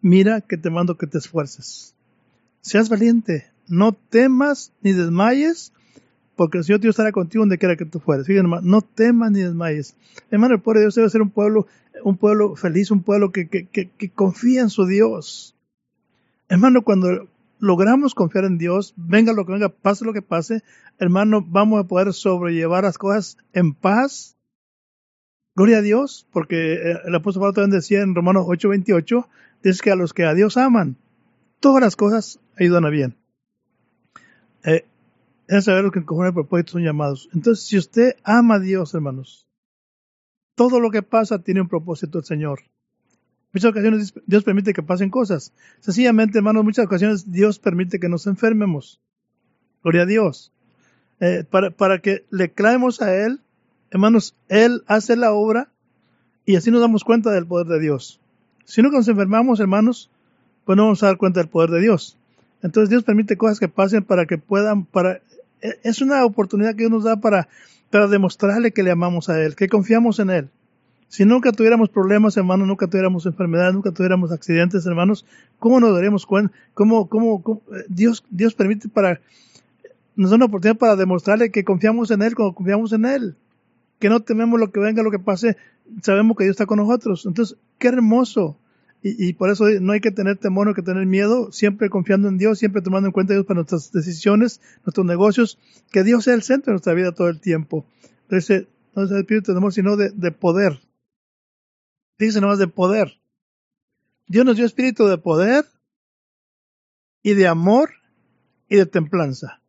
mira 0.02 0.42
que 0.42 0.58
te 0.58 0.70
mando 0.70 0.98
que 0.98 1.08
te 1.08 1.18
esfuerces. 1.18 1.96
Seas 2.62 2.90
valiente, 2.90 3.48
no 3.68 3.94
temas 3.94 4.72
ni 4.82 4.94
desmayes, 4.94 5.74
porque 6.36 6.58
el 6.58 6.64
Señor 6.64 6.82
Dios 6.82 6.94
estará 6.94 7.12
contigo 7.12 7.44
donde 7.44 7.58
quiera 7.58 7.76
que 7.76 7.86
tú 7.86 8.00
fueres. 8.00 8.28
Fíjense, 8.28 8.42
hermano, 8.42 8.68
no 8.68 8.82
temas 8.82 9.32
ni 9.32 9.42
desmayes. 9.42 9.96
Hermano, 10.32 10.56
el 10.56 10.62
pueblo 10.62 10.80
de 10.80 10.86
Dios 10.86 10.96
debe 10.96 11.10
ser 11.10 11.22
un 11.22 11.30
pueblo, 11.30 11.68
un 12.04 12.18
pueblo 12.18 12.56
feliz, 12.56 12.92
un 12.92 13.04
pueblo 13.04 13.32
que, 13.32 13.48
que, 13.48 14.10
confía 14.14 14.62
en 14.62 14.70
su 14.70 14.86
Dios. 14.86 15.56
Hermano, 16.50 16.82
cuando 16.84 17.28
logramos 17.60 18.14
confiar 18.14 18.46
en 18.46 18.58
Dios, 18.58 18.94
venga 18.98 19.34
lo 19.34 19.46
que 19.46 19.54
venga, 19.54 19.70
pase 19.70 20.06
lo 20.06 20.14
que 20.14 20.22
pase, 20.22 20.62
hermano, 21.00 21.44
vamos 21.46 21.80
a 21.80 21.88
poder 21.88 22.14
sobrellevar 22.14 22.84
las 22.84 22.98
cosas 22.98 23.38
en 23.54 23.74
paz. 23.74 24.36
Gloria 25.56 25.78
a 25.78 25.82
Dios, 25.82 26.28
porque 26.34 26.74
eh, 26.74 27.00
el 27.06 27.16
apóstol 27.16 27.42
Pablo 27.42 27.54
también 27.54 27.80
decía 27.80 28.02
en 28.02 28.14
Romanos 28.14 28.46
8:28, 28.46 29.26
dice 29.64 29.82
que 29.82 29.92
a 29.92 29.96
los 29.96 30.14
que 30.14 30.26
a 30.26 30.34
Dios 30.34 30.58
aman, 30.58 30.98
todas 31.62 31.82
las 31.82 31.96
cosas 31.96 32.40
ayudan 32.58 32.86
a 32.86 32.90
bien. 32.90 33.16
Eh, 34.66 34.86
es 35.48 35.66
saber 35.66 35.84
lo 35.84 35.92
que 35.92 36.04
conforme 36.04 36.30
el 36.30 36.34
propósito 36.34 36.74
son 36.74 36.84
llamados. 36.84 37.30
Entonces, 37.34 37.66
si 37.66 37.78
usted 37.78 38.16
ama 38.24 38.56
a 38.56 38.60
Dios, 38.60 38.94
hermanos, 38.94 39.48
todo 40.56 40.80
lo 40.80 40.90
que 40.90 41.04
pasa 41.04 41.40
tiene 41.40 41.62
un 41.62 41.68
propósito 41.68 42.20
el 42.20 42.26
Señor. 42.26 42.62
Muchas 43.54 43.72
ocasiones 43.72 44.14
Dios 44.26 44.44
permite 44.44 44.74
que 44.74 44.84
pasen 44.84 45.10
cosas. 45.10 45.54
Sencillamente, 45.80 46.40
hermanos, 46.40 46.64
muchas 46.64 46.86
ocasiones 46.86 47.32
Dios 47.32 47.60
permite 47.60 48.00
que 48.00 48.10
nos 48.10 48.28
enfermemos. 48.28 49.00
Gloria 49.84 50.02
a 50.02 50.06
Dios. 50.06 50.52
Eh, 51.20 51.46
para, 51.50 51.72
para 51.72 52.00
que 52.00 52.26
le 52.32 52.52
clamemos 52.52 53.02
a 53.02 53.16
Él, 53.16 53.40
hermanos, 53.92 54.36
Él 54.50 54.84
hace 54.88 55.16
la 55.16 55.32
obra 55.32 55.70
y 56.46 56.56
así 56.56 56.72
nos 56.72 56.82
damos 56.82 57.04
cuenta 57.04 57.32
del 57.32 57.48
poder 57.48 57.68
de 57.68 57.80
Dios. 57.80 58.20
Si 58.66 58.82
no 58.82 58.90
nos 58.90 59.08
enfermamos, 59.08 59.60
hermanos, 59.60 60.10
pues 60.66 60.76
no 60.76 60.84
vamos 60.84 61.04
a 61.04 61.08
dar 61.08 61.18
cuenta 61.18 61.40
del 61.40 61.50
poder 61.50 61.70
de 61.70 61.82
Dios. 61.82 62.18
Entonces 62.62 62.90
Dios 62.90 63.04
permite 63.04 63.38
cosas 63.38 63.60
que 63.60 63.68
pasen 63.68 64.04
para 64.04 64.26
que 64.26 64.38
puedan, 64.38 64.86
para 64.86 65.22
e, 65.62 65.80
es 65.84 66.02
una 66.02 66.26
oportunidad 66.26 66.72
que 66.72 66.84
Dios 66.84 66.92
nos 66.92 67.04
da 67.04 67.18
para, 67.18 67.48
para 67.90 68.08
demostrarle 68.08 68.72
que 68.72 68.84
le 68.84 68.92
amamos 68.92 69.30
a 69.30 69.42
Él, 69.42 69.56
que 69.56 69.68
confiamos 69.68 70.20
en 70.20 70.30
Él. 70.30 70.50
Si 71.08 71.24
nunca 71.24 71.52
tuviéramos 71.52 71.90
problemas, 71.90 72.36
hermanos, 72.36 72.68
nunca 72.68 72.88
tuviéramos 72.88 73.26
enfermedades, 73.26 73.74
nunca 73.74 73.92
tuviéramos 73.92 74.32
accidentes, 74.32 74.86
hermanos, 74.86 75.26
¿cómo 75.60 75.80
nos 75.80 75.94
daríamos 75.94 76.26
cuenta? 76.26 76.54
¿Cómo, 76.74 77.08
cómo, 77.08 77.62
eh, 77.72 77.86
Dios, 77.88 78.24
Dios 78.30 78.54
permite 78.54 78.90
para, 78.90 79.22
nos 80.16 80.32
da 80.32 80.38
una 80.38 80.46
oportunidad 80.46 80.78
para 80.78 80.96
demostrarle 80.96 81.52
que 81.52 81.64
confiamos 81.64 82.12
en 82.12 82.22
Él 82.22 82.36
cuando 82.36 82.56
confiamos 82.56 82.92
en 82.94 83.06
Él. 83.06 83.36
Que 84.00 84.10
no 84.10 84.22
tememos 84.22 84.60
lo 84.60 84.72
que 84.72 84.80
venga, 84.80 85.04
lo 85.04 85.12
que 85.12 85.20
pase, 85.20 85.58
sabemos 86.02 86.36
que 86.36 86.44
Dios 86.44 86.56
está 86.56 86.66
con 86.66 86.80
nosotros. 86.80 87.26
Entonces, 87.26 87.58
qué 87.78 87.88
hermoso 87.88 88.58
y, 89.02 89.34
por 89.34 89.52
eso 89.52 89.66
no 89.82 89.94
hay 89.94 90.00
que 90.00 90.10
tener 90.10 90.38
temor, 90.38 90.66
no 90.66 90.72
hay 90.72 90.76
que 90.76 90.82
tener 90.82 91.06
miedo, 91.06 91.52
siempre 91.52 91.92
confiando 91.92 92.28
en 92.28 92.40
Dios, 92.40 92.58
siempre 92.58 92.82
tomando 92.82 93.08
en 93.08 93.12
cuenta 93.12 93.34
a 93.34 93.36
Dios 93.36 93.46
para 93.46 93.60
nuestras 93.60 93.92
decisiones, 93.92 94.62
nuestros 94.84 95.06
negocios, 95.06 95.60
que 95.92 96.04
Dios 96.04 96.24
sea 96.24 96.34
el 96.34 96.42
centro 96.42 96.72
de 96.72 96.74
nuestra 96.74 96.96
vida 96.96 97.12
todo 97.12 97.30
el 97.30 97.40
tiempo. 97.40 97.86
Entonces, 98.24 98.66
no 98.96 99.04
es 99.04 99.12
el 99.12 99.18
espíritu 99.20 99.52
de 99.52 99.58
temor, 99.58 99.74
sino 99.74 99.96
de, 99.96 100.10
de 100.10 100.32
poder. 100.32 100.80
Dice 102.18 102.42
nomás 102.42 102.58
de 102.58 102.68
poder. 102.68 103.20
Dios 104.28 104.44
nos 104.44 104.56
dio 104.56 104.66
espíritu 104.66 105.06
de 105.06 105.20
poder 105.20 105.66
y 107.22 107.36
de 107.36 107.48
amor 107.48 107.92
y 108.70 108.78
de 108.78 108.88
templanza. 108.88 109.62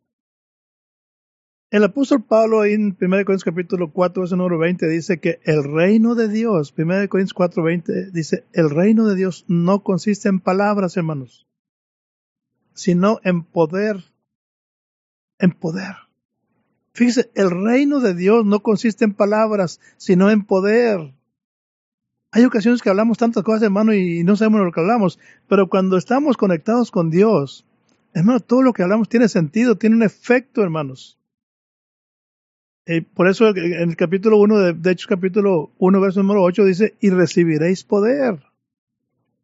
El 1.69 1.83
apóstol 1.83 2.23
Pablo 2.23 2.63
en 2.63 2.95
1 2.97 2.97
Corintios 2.97 3.43
capítulo 3.43 3.91
4, 3.91 4.21
verso 4.21 4.37
número 4.37 4.57
20 4.57 4.87
dice 4.87 5.19
que 5.19 5.41
el 5.43 5.65
reino 5.65 6.15
de 6.15 6.29
Dios, 6.29 6.73
1 6.77 7.09
Corintios 7.09 7.33
4, 7.33 7.61
20 7.61 8.11
dice, 8.11 8.45
el 8.53 8.69
reino 8.69 9.05
de 9.05 9.15
Dios 9.15 9.43
no 9.49 9.83
consiste 9.83 10.29
en 10.29 10.39
palabras, 10.39 10.95
hermanos, 10.95 11.45
sino 12.73 13.19
en 13.25 13.43
poder, 13.43 14.01
en 15.39 15.51
poder. 15.51 15.93
Fíjese, 16.93 17.31
el 17.35 17.51
reino 17.51 17.99
de 17.99 18.13
Dios 18.13 18.45
no 18.45 18.61
consiste 18.61 19.03
en 19.03 19.13
palabras, 19.13 19.81
sino 19.97 20.31
en 20.31 20.45
poder. 20.45 21.13
Hay 22.31 22.45
ocasiones 22.45 22.81
que 22.81 22.89
hablamos 22.89 23.17
tantas 23.17 23.43
cosas, 23.43 23.63
hermano, 23.63 23.93
y 23.93 24.23
no 24.23 24.37
sabemos 24.37 24.61
lo 24.61 24.71
que 24.71 24.79
hablamos, 24.79 25.19
pero 25.49 25.67
cuando 25.67 25.97
estamos 25.97 26.37
conectados 26.37 26.91
con 26.91 27.09
Dios, 27.09 27.65
hermano, 28.13 28.39
todo 28.39 28.61
lo 28.61 28.71
que 28.71 28.83
hablamos 28.83 29.09
tiene 29.09 29.27
sentido, 29.27 29.77
tiene 29.77 29.97
un 29.97 30.03
efecto, 30.03 30.63
hermanos. 30.63 31.17
Eh, 32.89 33.01
por 33.01 33.27
eso 33.27 33.49
en 33.49 33.89
el 33.89 33.95
capítulo 33.97 34.37
1, 34.37 34.59
de, 34.59 34.73
de 34.73 34.91
Hechos 34.91 35.07
capítulo 35.07 35.71
1, 35.77 36.01
verso 36.01 36.23
número 36.23 36.41
8, 36.43 36.63
dice, 36.65 36.95
y 37.01 37.09
recibiréis 37.09 37.83
poder 37.83 38.39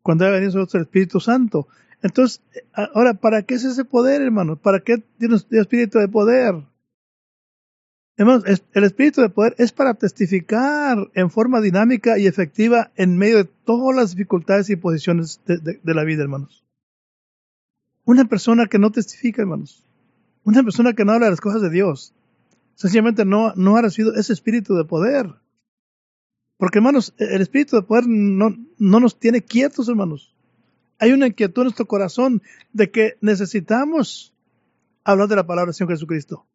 cuando 0.02 0.26
haya 0.26 0.40
venido 0.40 0.68
el 0.72 0.82
Espíritu 0.82 1.20
Santo. 1.20 1.68
Entonces, 2.04 2.42
ahora, 2.74 3.16
¿para 3.16 3.44
qué 3.44 3.56
es 3.56 3.64
ese 3.64 3.86
poder, 3.86 4.22
hermano? 4.22 4.58
¿Para 4.58 4.82
qué 4.82 4.98
tiene 5.18 5.36
el 5.36 5.58
espíritu 5.58 6.00
de 6.00 6.10
poder? 6.10 6.56
Hermanos, 8.18 8.44
el 8.74 8.84
espíritu 8.84 9.22
de 9.22 9.30
poder 9.30 9.56
es 9.58 9.72
para 9.72 9.96
testificar 9.96 11.10
en 11.16 11.32
forma 11.32 11.62
dinámica 11.62 12.20
y 12.20 12.28
efectiva 12.28 12.92
en 12.96 13.18
medio 13.18 13.38
de 13.38 13.50
todas 13.66 13.96
las 13.96 14.12
dificultades 14.12 14.70
y 14.70 14.76
posiciones 14.76 15.42
de, 15.46 15.80
la 15.84 16.04
vida, 16.04 16.22
hermanos. 16.22 16.64
Una 18.06 18.26
persona 18.26 18.68
que 18.68 18.80
no 18.80 18.92
testifica, 18.92 19.42
hermanos. 19.42 19.84
Una 20.44 20.62
persona 20.62 20.94
que 20.94 21.06
no 21.06 21.14
habla 21.14 21.28
de 21.28 21.32
las 21.32 21.42
cosas 21.42 21.62
de 21.62 21.70
Dios. 21.70 22.14
Sencillamente 22.76 23.26
no, 23.26 23.54
no 23.56 23.78
ha 23.78 23.82
recibido 23.82 24.16
ese 24.16 24.34
espíritu 24.34 24.76
de 24.76 24.86
poder. 24.86 25.34
Porque, 26.58 26.80
hermanos, 26.80 27.14
el 27.18 27.42
espíritu 27.42 27.76
de 27.76 27.84
poder 27.84 28.06
no, 28.08 28.56
no 28.78 29.00
nos 29.00 29.20
tiene 29.20 29.42
quietos, 29.42 29.90
hermanos. 29.90 30.36
Hay 31.00 31.12
una 31.12 31.28
inquietud 31.28 31.62
en 31.62 31.66
nuestro 31.66 31.86
corazón 31.86 32.42
de 32.72 32.92
que 32.92 33.18
necesitamos 33.22 34.34
hablar 35.04 35.28
de 35.28 35.36
la 35.36 35.46
palabra 35.46 35.70
del 35.70 35.76
Señor 35.76 35.94
Jesucristo. 35.94 36.46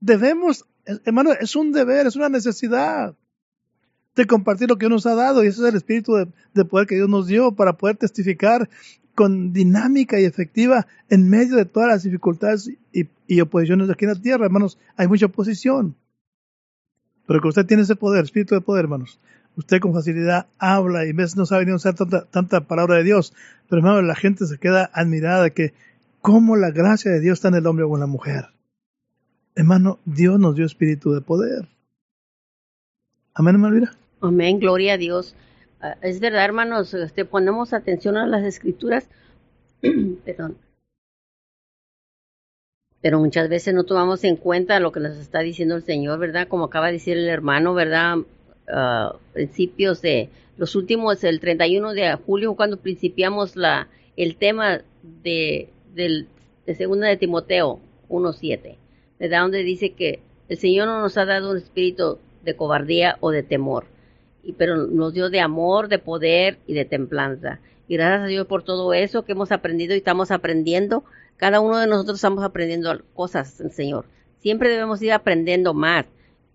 Debemos, 0.00 0.66
hermano, 0.84 1.32
es 1.32 1.56
un 1.56 1.72
deber, 1.72 2.06
es 2.06 2.16
una 2.16 2.28
necesidad 2.28 3.14
de 4.16 4.26
compartir 4.26 4.68
lo 4.68 4.76
que 4.76 4.86
Dios 4.86 5.04
nos 5.04 5.06
ha 5.06 5.14
dado 5.14 5.44
y 5.44 5.48
ese 5.48 5.62
es 5.62 5.68
el 5.68 5.76
espíritu 5.76 6.14
de, 6.52 6.64
poder 6.64 6.86
que 6.86 6.96
Dios 6.96 7.08
nos 7.08 7.26
dio 7.26 7.52
para 7.52 7.76
poder 7.76 7.96
testificar 7.96 8.68
con 9.14 9.52
dinámica 9.52 10.20
y 10.20 10.24
efectiva 10.24 10.86
en 11.08 11.28
medio 11.28 11.56
de 11.56 11.64
todas 11.64 11.88
las 11.88 12.02
dificultades 12.02 12.70
y, 12.92 13.08
y 13.26 13.40
oposiciones 13.40 13.90
aquí 13.90 14.04
en 14.04 14.12
la 14.12 14.20
tierra, 14.20 14.46
hermanos. 14.46 14.78
Hay 14.96 15.08
mucha 15.08 15.26
oposición. 15.26 15.94
Pero 17.26 17.40
que 17.40 17.48
usted 17.48 17.66
tiene 17.66 17.84
ese 17.84 17.96
poder, 17.96 18.24
espíritu 18.24 18.54
de 18.54 18.60
poder, 18.60 18.84
hermanos. 18.84 19.20
Usted 19.56 19.80
con 19.80 19.92
facilidad 19.92 20.46
habla 20.58 21.04
y 21.06 21.12
veces 21.12 21.36
no 21.36 21.46
sabe 21.46 21.66
ni 21.66 21.72
usar 21.72 21.94
tanta, 21.94 22.60
palabra 22.62 22.96
de 22.96 23.04
Dios. 23.04 23.34
Pero 23.68 23.80
hermano, 23.80 24.02
la 24.02 24.14
gente 24.14 24.46
se 24.46 24.58
queda 24.58 24.90
admirada 24.92 25.44
de 25.44 25.52
que 25.52 25.74
cómo 26.20 26.56
la 26.56 26.70
gracia 26.70 27.10
de 27.10 27.20
Dios 27.20 27.38
está 27.38 27.48
en 27.48 27.54
el 27.54 27.66
hombre 27.66 27.84
o 27.84 27.94
en 27.94 28.00
la 28.00 28.06
mujer. 28.06 28.46
Hermano, 29.54 29.98
Dios 30.04 30.40
nos 30.40 30.56
dio 30.56 30.64
espíritu 30.64 31.12
de 31.12 31.20
poder. 31.20 31.68
Amén, 33.34 33.54
hermano 33.54 33.90
Amén, 34.22 34.58
gloria 34.58 34.94
a 34.94 34.96
Dios. 34.96 35.34
Ah, 35.80 35.96
es 36.02 36.20
verdad, 36.20 36.44
hermanos, 36.44 36.92
este, 36.92 37.24
ponemos 37.24 37.72
atención 37.72 38.18
a 38.18 38.26
las 38.26 38.44
escrituras. 38.44 39.08
Pero 43.00 43.18
muchas 43.18 43.48
veces 43.48 43.72
no 43.72 43.84
tomamos 43.84 44.22
en 44.24 44.36
cuenta 44.36 44.78
lo 44.78 44.92
que 44.92 45.00
nos 45.00 45.16
está 45.16 45.40
diciendo 45.40 45.76
el 45.76 45.82
Señor, 45.82 46.18
¿verdad? 46.18 46.48
Como 46.48 46.64
acaba 46.64 46.88
de 46.88 46.94
decir 46.94 47.16
el 47.16 47.28
hermano, 47.28 47.72
¿verdad? 47.72 48.18
Uh, 48.18 49.16
principios 49.32 50.02
de 50.02 50.28
los 50.58 50.76
últimos, 50.76 51.24
el 51.24 51.40
31 51.40 51.94
de 51.94 52.14
julio, 52.14 52.54
cuando 52.54 52.76
principiamos 52.76 53.56
la, 53.56 53.88
el 54.18 54.36
tema 54.36 54.82
de, 55.02 55.70
del, 55.94 56.28
de 56.66 56.74
segunda 56.74 57.08
de 57.08 57.16
Timoteo 57.16 57.80
1.7, 58.10 58.76
¿verdad? 59.18 59.40
Donde 59.40 59.62
dice 59.62 59.94
que 59.94 60.20
el 60.50 60.58
Señor 60.58 60.88
no 60.88 61.00
nos 61.00 61.16
ha 61.16 61.24
dado 61.24 61.52
un 61.52 61.56
espíritu 61.56 62.18
de 62.44 62.54
cobardía 62.54 63.16
o 63.20 63.30
de 63.30 63.42
temor, 63.42 63.86
y, 64.42 64.52
pero 64.52 64.76
nos 64.76 65.12
dio 65.12 65.30
de 65.30 65.40
amor, 65.40 65.88
de 65.88 65.98
poder 65.98 66.58
y 66.66 66.74
de 66.74 66.84
templanza. 66.84 67.60
Y 67.88 67.96
gracias 67.96 68.22
a 68.22 68.26
Dios 68.26 68.46
por 68.46 68.62
todo 68.62 68.94
eso 68.94 69.24
que 69.24 69.32
hemos 69.32 69.52
aprendido 69.52 69.94
y 69.94 69.98
estamos 69.98 70.30
aprendiendo, 70.30 71.04
cada 71.36 71.60
uno 71.60 71.78
de 71.78 71.86
nosotros 71.86 72.18
estamos 72.18 72.44
aprendiendo 72.44 73.00
cosas, 73.14 73.62
Señor. 73.72 74.04
Siempre 74.38 74.68
debemos 74.68 75.02
ir 75.02 75.12
aprendiendo 75.12 75.74
más, 75.74 76.06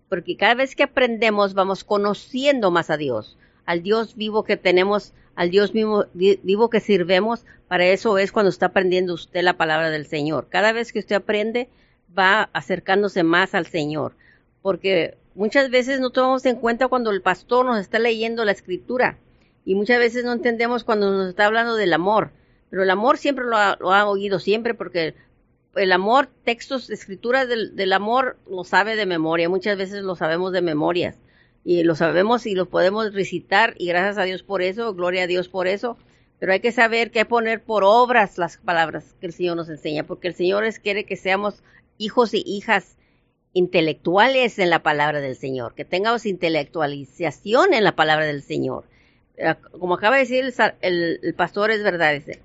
porque 0.08 0.36
cada 0.36 0.54
vez 0.54 0.74
que 0.74 0.84
aprendemos 0.84 1.54
vamos 1.54 1.84
conociendo 1.84 2.70
más 2.70 2.90
a 2.90 2.96
Dios, 2.96 3.36
al 3.64 3.82
Dios 3.82 4.16
vivo 4.16 4.44
que 4.44 4.56
tenemos, 4.56 5.12
al 5.34 5.50
Dios 5.50 5.72
vivo, 5.72 6.06
vivo 6.14 6.70
que 6.70 6.80
sirvemos. 6.80 7.44
Para 7.68 7.86
eso 7.86 8.16
es 8.16 8.32
cuando 8.32 8.50
está 8.50 8.66
aprendiendo 8.66 9.12
usted 9.12 9.42
la 9.42 9.56
palabra 9.56 9.90
del 9.90 10.06
Señor. 10.06 10.46
Cada 10.48 10.72
vez 10.72 10.92
que 10.92 11.00
usted 11.00 11.16
aprende, 11.16 11.68
va 12.16 12.48
acercándose 12.52 13.24
más 13.24 13.54
al 13.54 13.66
Señor, 13.66 14.12
porque 14.62 15.16
muchas 15.36 15.70
veces 15.70 16.00
no 16.00 16.10
tomamos 16.10 16.44
en 16.46 16.56
cuenta 16.56 16.88
cuando 16.88 17.10
el 17.10 17.22
pastor 17.22 17.64
nos 17.66 17.78
está 17.78 17.98
leyendo 18.00 18.44
la 18.44 18.52
escritura 18.52 19.18
y 19.64 19.74
muchas 19.74 19.98
veces 19.98 20.24
no 20.24 20.32
entendemos 20.32 20.82
cuando 20.82 21.10
nos 21.12 21.28
está 21.28 21.46
hablando 21.46 21.76
del 21.76 21.92
amor 21.92 22.32
pero 22.70 22.82
el 22.82 22.90
amor 22.90 23.18
siempre 23.18 23.44
lo 23.44 23.56
ha, 23.56 24.08
oído, 24.08 24.38
siempre, 24.38 24.74
porque 24.74 25.14
el 25.74 25.92
amor, 25.92 26.28
textos, 26.44 26.90
escrituras 26.90 27.48
del, 27.48 27.76
del, 27.76 27.92
amor, 27.92 28.36
lo 28.50 28.64
sabe 28.64 28.96
de 28.96 29.06
memoria. 29.06 29.48
Muchas 29.48 29.78
veces 29.78 30.02
lo 30.02 30.16
sabemos 30.16 30.52
de 30.52 30.62
memorias. 30.62 31.16
Y 31.64 31.82
lo 31.82 31.94
sabemos 31.94 32.46
y 32.46 32.54
lo 32.54 32.66
podemos 32.66 33.12
recitar. 33.12 33.74
Y 33.78 33.86
gracias 33.86 34.18
a 34.18 34.24
Dios 34.24 34.42
por 34.42 34.62
eso, 34.62 34.94
gloria 34.94 35.24
a 35.24 35.26
Dios 35.26 35.48
por 35.48 35.68
eso. 35.68 35.96
Pero 36.38 36.52
hay 36.52 36.60
que 36.60 36.72
saber 36.72 37.10
que 37.10 37.24
poner 37.24 37.62
por 37.62 37.82
obras 37.84 38.36
las 38.36 38.58
palabras 38.58 39.14
que 39.20 39.26
el 39.26 39.32
Señor 39.32 39.56
nos 39.56 39.68
enseña. 39.68 40.04
Porque 40.04 40.28
el 40.28 40.34
Señor 40.34 40.64
es, 40.64 40.78
quiere 40.78 41.04
que 41.04 41.16
seamos 41.16 41.62
hijos 41.98 42.34
y 42.34 42.42
hijas 42.46 42.96
intelectuales 43.56 44.58
en 44.58 44.68
la 44.68 44.82
palabra 44.82 45.22
del 45.22 45.34
Señor. 45.34 45.74
Que 45.74 45.86
tengamos 45.86 46.26
intelectualización 46.26 47.72
en 47.72 47.84
la 47.84 47.96
palabra 47.96 48.26
del 48.26 48.42
Señor. 48.42 48.84
Eh, 49.38 49.54
como 49.78 49.94
acaba 49.94 50.16
de 50.16 50.22
decir 50.22 50.52
el, 50.82 51.34
pastor, 51.34 51.70
es 51.70 51.82
verdad. 51.82 52.12
Dice, 52.12 52.42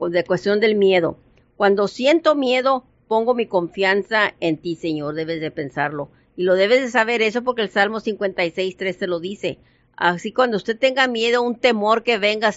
de 0.00 0.24
cuestión 0.24 0.60
del 0.60 0.74
miedo. 0.74 1.18
Cuando 1.58 1.86
siento 1.86 2.34
miedo, 2.34 2.86
pongo 3.08 3.34
mi 3.34 3.44
confianza 3.44 4.34
en 4.40 4.56
ti, 4.56 4.74
Señor, 4.76 5.14
debes 5.14 5.42
de 5.42 5.50
pensarlo. 5.50 6.08
Y 6.34 6.44
lo 6.44 6.54
debes 6.54 6.80
de 6.80 6.90
saber 6.90 7.20
eso 7.20 7.42
porque 7.42 7.60
el 7.60 7.68
Salmo 7.68 8.00
56, 8.00 8.76
3 8.78 8.98
te 8.98 9.06
lo 9.06 9.20
dice. 9.20 9.58
Así 9.96 10.32
cuando 10.32 10.56
usted 10.56 10.78
tenga 10.78 11.06
miedo, 11.08 11.42
un 11.42 11.60
temor 11.60 12.02
que 12.02 12.16
venga, 12.16 12.50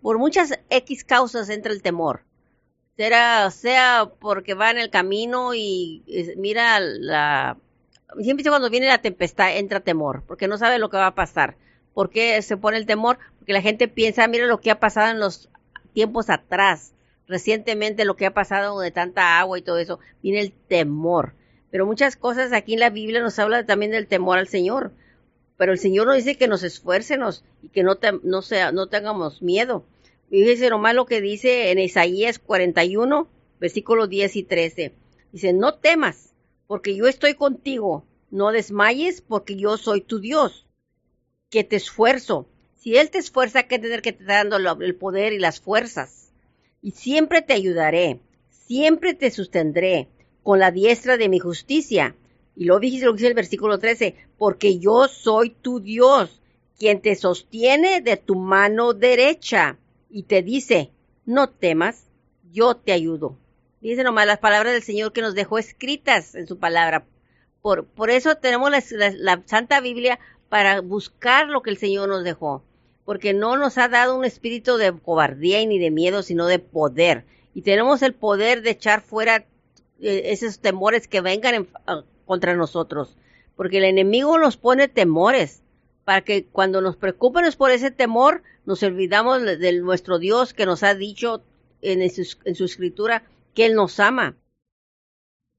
por 0.00 0.18
muchas 0.18 0.58
X 0.70 1.04
causas 1.04 1.50
entra 1.50 1.70
el 1.70 1.82
temor. 1.82 2.22
Será, 2.96 3.50
sea 3.50 4.12
porque 4.20 4.54
va 4.54 4.70
en 4.70 4.78
el 4.78 4.90
camino 4.90 5.54
y, 5.54 6.02
mira 6.36 6.78
la... 6.80 7.58
Siempre 8.20 8.44
cuando 8.44 8.68
viene 8.68 8.86
la 8.86 9.00
tempestad 9.00 9.56
entra 9.56 9.80
temor, 9.80 10.22
porque 10.26 10.46
no 10.46 10.58
sabe 10.58 10.78
lo 10.78 10.90
que 10.90 10.98
va 10.98 11.06
a 11.06 11.14
pasar. 11.14 11.56
¿Por 11.94 12.10
qué 12.10 12.40
se 12.42 12.58
pone 12.58 12.76
el 12.76 12.86
temor? 12.86 13.18
Porque 13.38 13.54
la 13.54 13.62
gente 13.62 13.88
piensa, 13.88 14.28
mira 14.28 14.46
lo 14.46 14.60
que 14.60 14.70
ha 14.70 14.78
pasado 14.78 15.10
en 15.10 15.18
los 15.18 15.48
tiempos 15.94 16.28
atrás, 16.28 16.92
recientemente 17.26 18.04
lo 18.04 18.16
que 18.16 18.26
ha 18.26 18.34
pasado 18.34 18.78
de 18.80 18.90
tanta 18.90 19.38
agua 19.38 19.58
y 19.58 19.62
todo 19.62 19.78
eso, 19.78 19.98
viene 20.22 20.40
el 20.40 20.52
temor. 20.52 21.34
Pero 21.70 21.86
muchas 21.86 22.16
cosas 22.16 22.52
aquí 22.52 22.74
en 22.74 22.80
la 22.80 22.90
Biblia 22.90 23.22
nos 23.22 23.38
habla 23.38 23.64
también 23.64 23.92
del 23.92 24.06
temor 24.06 24.38
al 24.38 24.48
Señor. 24.48 24.92
Pero 25.56 25.72
el 25.72 25.78
Señor 25.78 26.06
nos 26.06 26.16
dice 26.16 26.36
que 26.36 26.48
nos 26.48 26.62
esfuércenos 26.62 27.44
y 27.62 27.68
que 27.68 27.82
no, 27.82 27.98
no, 28.22 28.42
sea, 28.42 28.72
no 28.72 28.88
tengamos 28.88 29.40
miedo. 29.40 29.86
Fíjese 30.32 30.70
nomás 30.70 30.94
lo 30.94 31.04
que 31.04 31.20
dice 31.20 31.72
en 31.72 31.78
Isaías 31.78 32.38
41, 32.38 33.28
versículos 33.60 34.08
10 34.08 34.36
y 34.36 34.42
13. 34.44 34.94
Dice, 35.30 35.52
no 35.52 35.74
temas, 35.74 36.32
porque 36.66 36.96
yo 36.96 37.06
estoy 37.06 37.34
contigo. 37.34 38.06
No 38.30 38.50
desmayes, 38.50 39.20
porque 39.20 39.56
yo 39.56 39.76
soy 39.76 40.00
tu 40.00 40.20
Dios, 40.20 40.66
que 41.50 41.64
te 41.64 41.76
esfuerzo 41.76 42.48
si 42.82 42.96
Él 42.96 43.10
te 43.10 43.18
esfuerza, 43.18 43.64
que 43.64 43.78
tener 43.78 44.00
que 44.00 44.14
te 44.14 44.24
dando 44.24 44.56
el 44.56 44.94
poder 44.96 45.34
y 45.34 45.38
las 45.38 45.60
fuerzas. 45.60 46.32
Y 46.80 46.92
siempre 46.92 47.42
te 47.42 47.52
ayudaré, 47.52 48.20
siempre 48.48 49.12
te 49.12 49.30
sostendré 49.30 50.08
con 50.42 50.58
la 50.58 50.70
diestra 50.70 51.18
de 51.18 51.28
mi 51.28 51.40
justicia. 51.40 52.16
Y 52.56 52.64
lo 52.64 52.76
lo 52.76 52.80
dice 52.80 53.06
el 53.26 53.34
versículo 53.34 53.78
13, 53.78 54.16
porque 54.38 54.78
yo 54.78 55.08
soy 55.08 55.50
tu 55.50 55.80
Dios, 55.80 56.40
quien 56.78 57.02
te 57.02 57.16
sostiene 57.16 58.00
de 58.00 58.16
tu 58.16 58.34
mano 58.34 58.94
derecha 58.94 59.78
y 60.12 60.24
te 60.24 60.42
dice, 60.42 60.92
no 61.26 61.48
temas, 61.48 62.06
yo 62.52 62.76
te 62.76 62.92
ayudo. 62.92 63.36
Dice 63.80 64.04
nomás 64.04 64.26
las 64.26 64.38
palabras 64.38 64.74
del 64.74 64.82
Señor 64.82 65.12
que 65.12 65.22
nos 65.22 65.34
dejó 65.34 65.58
escritas 65.58 66.34
en 66.34 66.46
su 66.46 66.58
palabra. 66.58 67.04
Por, 67.62 67.86
por 67.86 68.10
eso 68.10 68.36
tenemos 68.36 68.70
la 68.70 69.42
Santa 69.46 69.80
Biblia 69.80 70.20
para 70.48 70.80
buscar 70.80 71.48
lo 71.48 71.62
que 71.62 71.70
el 71.70 71.78
Señor 71.78 72.08
nos 72.08 72.22
dejó 72.22 72.62
porque 73.04 73.34
no 73.34 73.56
nos 73.56 73.78
ha 73.78 73.88
dado 73.88 74.16
un 74.16 74.24
espíritu 74.24 74.76
de 74.76 74.92
cobardía 74.92 75.60
y 75.60 75.66
ni 75.66 75.78
de 75.78 75.90
miedo, 75.90 76.22
sino 76.22 76.46
de 76.46 76.58
poder. 76.58 77.24
Y 77.54 77.62
tenemos 77.62 78.02
el 78.02 78.14
poder 78.14 78.62
de 78.62 78.70
echar 78.70 79.02
fuera 79.02 79.44
eh, 80.00 80.22
esos 80.26 80.60
temores 80.60 81.08
que 81.08 81.20
vengan 81.20 81.68
ah, 81.86 82.04
contra 82.26 82.54
nosotros, 82.54 83.16
porque 83.56 83.78
el 83.78 83.84
enemigo 83.84 84.38
nos 84.38 84.56
pone 84.56 84.88
temores, 84.88 85.61
para 86.04 86.22
que 86.22 86.44
cuando 86.44 86.80
nos 86.80 86.96
preocupemos 86.96 87.56
por 87.56 87.70
ese 87.70 87.90
temor, 87.90 88.42
nos 88.64 88.82
olvidamos 88.82 89.42
de, 89.42 89.80
nuestro 89.80 90.18
Dios 90.18 90.54
que 90.54 90.66
nos 90.66 90.82
ha 90.82 90.94
dicho 90.94 91.42
en 91.80 92.08
su, 92.10 92.64
escritura 92.64 93.24
que 93.54 93.66
Él 93.66 93.74
nos 93.74 94.00
ama 94.00 94.36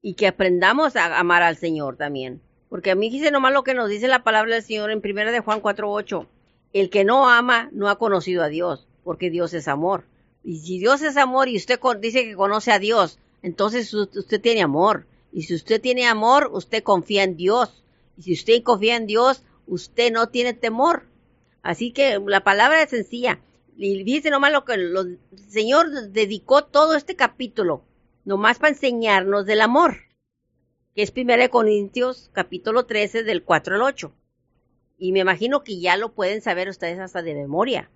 y 0.02 0.14
que 0.14 0.26
aprendamos 0.26 0.96
a 0.96 1.18
amar 1.18 1.42
al 1.42 1.56
Señor 1.56 1.96
también. 1.96 2.40
Porque 2.68 2.90
a 2.90 2.94
mí 2.94 3.08
dice 3.08 3.30
nomás 3.30 3.52
lo 3.52 3.62
que 3.62 3.74
nos 3.74 3.88
dice 3.88 4.08
la 4.08 4.24
palabra 4.24 4.54
del 4.54 4.64
Señor 4.64 4.90
en 4.90 5.00
primera 5.00 5.30
de 5.30 5.40
Juan 5.40 5.62
4.8 5.62 6.26
El 6.72 6.90
que 6.90 7.04
no 7.04 7.28
ama 7.28 7.68
no 7.72 7.88
ha 7.88 7.98
conocido 7.98 8.42
a 8.42 8.48
Dios, 8.48 8.86
porque 9.02 9.30
Dios 9.30 9.54
es 9.54 9.68
amor. 9.68 10.04
Y 10.42 10.58
si 10.58 10.78
Dios 10.78 11.02
es 11.02 11.16
amor 11.16 11.48
y 11.48 11.56
usted 11.56 11.80
dice 12.00 12.24
que 12.24 12.34
conoce 12.34 12.72
a 12.72 12.78
Dios, 12.78 13.18
entonces 13.42 13.92
usted 13.94 14.40
tiene 14.40 14.62
amor. 14.62 15.06
Y 15.32 15.42
si 15.42 15.54
usted 15.54 15.80
tiene 15.80 16.06
amor, 16.06 16.50
usted 16.52 16.82
confía 16.82 17.24
en 17.24 17.36
Dios. 17.36 17.82
Y 18.16 18.22
si 18.22 18.32
usted 18.34 18.62
confía 18.62 18.96
en 18.96 19.06
Dios, 19.06 19.42
usted 19.66 20.12
no 20.12 20.28
tiene 20.28 20.54
temor. 20.54 21.04
Así 21.62 21.92
que 21.92 22.20
la 22.26 22.44
palabra 22.44 22.82
es 22.82 22.90
sencilla. 22.90 23.40
Y 23.76 24.04
dice 24.04 24.30
nomás 24.30 24.52
lo 24.52 24.64
que 24.64 24.74
el 24.74 25.18
Señor 25.48 26.10
dedicó 26.10 26.64
todo 26.64 26.94
este 26.94 27.16
capítulo, 27.16 27.84
nomás 28.24 28.58
para 28.58 28.72
enseñarnos 28.72 29.46
del 29.46 29.62
amor, 29.62 29.96
que 30.94 31.02
es 31.02 31.12
1 31.16 31.50
Corintios 31.50 32.30
capítulo 32.32 32.86
13 32.86 33.24
del 33.24 33.42
4 33.42 33.74
al 33.76 33.82
8. 33.82 34.12
Y 34.96 35.12
me 35.12 35.20
imagino 35.20 35.64
que 35.64 35.80
ya 35.80 35.96
lo 35.96 36.12
pueden 36.12 36.40
saber 36.40 36.68
ustedes 36.68 37.00
hasta 37.00 37.22
de 37.22 37.34
memoria. 37.34 37.90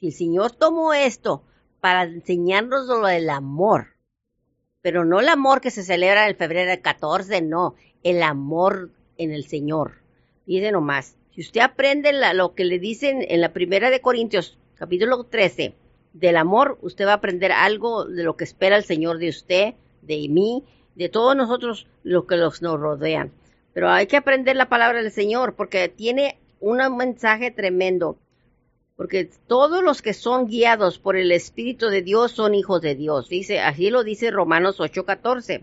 Si 0.00 0.06
el 0.06 0.12
Señor 0.14 0.52
tomó 0.52 0.94
esto 0.94 1.44
para 1.80 2.04
enseñarnos 2.04 2.86
lo 2.86 3.06
del 3.06 3.28
amor, 3.28 3.98
pero 4.80 5.04
no 5.04 5.20
el 5.20 5.28
amor 5.28 5.60
que 5.60 5.70
se 5.70 5.82
celebra 5.82 6.26
el 6.26 6.36
febrero 6.36 6.80
14, 6.80 7.42
no, 7.42 7.74
el 8.02 8.22
amor 8.22 8.92
en 9.18 9.32
el 9.32 9.44
Señor. 9.44 9.97
Dice 10.48 10.72
nomás, 10.72 11.14
si 11.34 11.42
usted 11.42 11.60
aprende 11.60 12.10
lo 12.32 12.54
que 12.54 12.64
le 12.64 12.78
dicen 12.78 13.22
en 13.28 13.42
la 13.42 13.52
primera 13.52 13.90
de 13.90 14.00
Corintios, 14.00 14.56
capítulo 14.76 15.24
13, 15.24 15.74
del 16.14 16.38
amor, 16.38 16.78
usted 16.80 17.04
va 17.04 17.10
a 17.10 17.16
aprender 17.16 17.52
algo 17.52 18.06
de 18.06 18.22
lo 18.22 18.34
que 18.38 18.44
espera 18.44 18.78
el 18.78 18.84
Señor 18.84 19.18
de 19.18 19.28
usted, 19.28 19.74
de 20.00 20.26
mí, 20.30 20.64
de 20.94 21.10
todos 21.10 21.36
nosotros, 21.36 21.86
los 22.02 22.24
que 22.24 22.38
nos 22.38 22.80
rodean. 22.80 23.30
Pero 23.74 23.90
hay 23.90 24.06
que 24.06 24.16
aprender 24.16 24.56
la 24.56 24.70
palabra 24.70 25.02
del 25.02 25.12
Señor 25.12 25.54
porque 25.54 25.86
tiene 25.90 26.38
un 26.60 26.78
mensaje 26.96 27.50
tremendo. 27.50 28.16
Porque 28.96 29.28
todos 29.48 29.84
los 29.84 30.00
que 30.00 30.14
son 30.14 30.46
guiados 30.46 30.98
por 30.98 31.16
el 31.16 31.30
Espíritu 31.30 31.88
de 31.88 32.00
Dios 32.00 32.32
son 32.32 32.54
hijos 32.54 32.80
de 32.80 32.94
Dios. 32.94 33.28
Dice, 33.28 33.60
así 33.60 33.90
lo 33.90 34.02
dice 34.02 34.30
Romanos 34.30 34.80
8:14, 34.80 35.62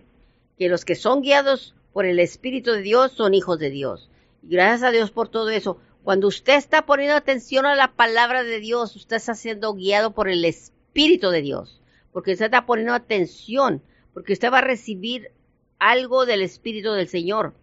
que 0.59 0.69
los 0.69 0.85
que 0.85 0.93
son 0.93 1.23
guiados 1.23 1.73
por 1.91 2.05
el 2.05 2.19
Espíritu 2.19 2.73
de 2.73 2.83
Dios 2.83 3.13
son 3.13 3.33
hijos 3.33 3.57
de 3.57 3.71
Dios. 3.71 4.11
Gracias 4.47 4.83
a 4.83 4.91
Dios 4.91 5.09
por 5.09 5.27
todo 5.27 5.49
eso. 5.49 5.79
Cuando 6.03 6.27
usted 6.27 6.55
está 6.55 6.85
poniendo 6.85 7.15
atención 7.15 7.65
a 7.65 7.75
la 7.75 7.93
palabra 7.93 8.43
de 8.43 8.59
Dios, 8.59 8.95
usted 8.95 9.15
está 9.15 9.33
siendo 9.33 9.73
guiado 9.73 10.11
por 10.11 10.29
el 10.29 10.45
Espíritu 10.45 11.31
de 11.31 11.41
Dios. 11.41 11.81
Porque 12.11 12.33
usted 12.33 12.45
está 12.45 12.67
poniendo 12.67 12.93
atención, 12.93 13.81
porque 14.13 14.33
usted 14.33 14.53
va 14.53 14.59
a 14.59 14.61
recibir 14.61 15.31
algo 15.79 16.27
del 16.27 16.43
Espíritu 16.43 16.91
del 16.91 17.07
Señor. 17.07 17.55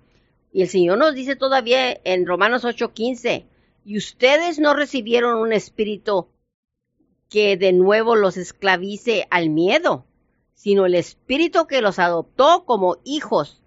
Y 0.53 0.63
el 0.63 0.69
Señor 0.69 0.99
nos 0.99 1.15
dice 1.15 1.37
todavía 1.37 2.01
en 2.03 2.27
Romanos 2.27 2.65
8:15, 2.65 3.45
y 3.85 3.97
ustedes 3.97 4.59
no 4.59 4.75
recibieron 4.75 5.39
un 5.39 5.53
espíritu 5.53 6.27
que 7.29 7.57
de 7.57 7.73
nuevo 7.73 8.17
los 8.17 8.37
esclavice 8.37 9.29
al 9.31 9.51
miedo, 9.51 10.05
sino 10.55 10.85
el 10.87 10.97
espíritu 10.97 11.69
que 11.69 11.81
los 11.81 12.01
adoptó 12.01 12.65
como 12.65 12.99
hijos 13.05 13.62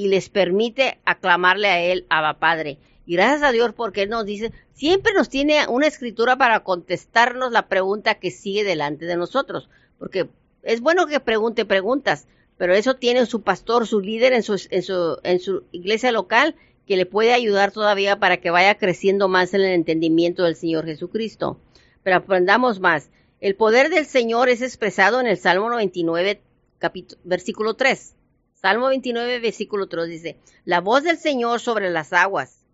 y 0.00 0.08
les 0.08 0.30
permite 0.30 0.98
aclamarle 1.04 1.68
a 1.68 1.80
Él, 1.80 2.06
a 2.08 2.38
Padre. 2.38 2.78
Y 3.04 3.16
gracias 3.16 3.42
a 3.42 3.52
Dios 3.52 3.72
porque 3.76 4.02
Él 4.02 4.08
nos 4.08 4.24
dice, 4.24 4.50
siempre 4.72 5.12
nos 5.12 5.28
tiene 5.28 5.66
una 5.68 5.86
escritura 5.86 6.36
para 6.36 6.60
contestarnos 6.60 7.52
la 7.52 7.68
pregunta 7.68 8.14
que 8.14 8.30
sigue 8.30 8.64
delante 8.64 9.04
de 9.04 9.16
nosotros. 9.16 9.68
Porque 9.98 10.30
es 10.62 10.80
bueno 10.80 11.06
que 11.06 11.20
pregunte 11.20 11.66
preguntas, 11.66 12.26
pero 12.56 12.74
eso 12.74 12.94
tiene 12.94 13.26
su 13.26 13.42
pastor, 13.42 13.86
su 13.86 14.00
líder 14.00 14.32
en 14.32 14.42
su, 14.42 14.58
en 14.70 14.82
su, 14.82 15.18
en 15.22 15.38
su 15.38 15.64
iglesia 15.70 16.12
local 16.12 16.54
que 16.86 16.96
le 16.96 17.04
puede 17.04 17.34
ayudar 17.34 17.70
todavía 17.70 18.18
para 18.18 18.38
que 18.38 18.50
vaya 18.50 18.76
creciendo 18.76 19.28
más 19.28 19.52
en 19.52 19.60
el 19.60 19.72
entendimiento 19.72 20.44
del 20.44 20.56
Señor 20.56 20.86
Jesucristo. 20.86 21.60
Pero 22.02 22.16
aprendamos 22.16 22.80
más. 22.80 23.10
El 23.42 23.54
poder 23.54 23.90
del 23.90 24.06
Señor 24.06 24.48
es 24.48 24.62
expresado 24.62 25.20
en 25.20 25.26
el 25.26 25.36
Salmo 25.36 25.68
99, 25.68 26.40
capítulo, 26.78 27.20
versículo 27.24 27.74
3. 27.74 28.14
Salmo 28.60 28.88
29, 28.88 29.38
versículo 29.38 29.88
3 29.88 30.08
dice, 30.08 30.36
la 30.66 30.82
voz 30.82 31.02
del 31.02 31.16
Señor 31.16 31.60
sobre 31.60 31.88
las 31.88 32.12
aguas. 32.12 32.66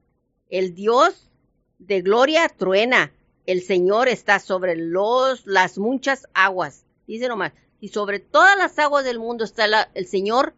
El 0.48 0.74
Dios 0.74 1.30
de 1.78 2.02
gloria 2.02 2.48
truena. 2.48 3.12
El 3.46 3.62
Señor 3.62 4.08
está 4.08 4.40
sobre 4.40 4.74
los, 4.74 5.46
las 5.46 5.78
muchas 5.78 6.26
aguas. 6.34 6.84
Dice 7.06 7.28
nomás, 7.28 7.52
y 7.80 7.88
sobre 7.88 8.18
todas 8.18 8.58
las 8.58 8.76
aguas 8.80 9.04
del 9.04 9.20
mundo 9.20 9.44
está 9.44 9.88
el 9.94 10.06
Señor, 10.06 10.54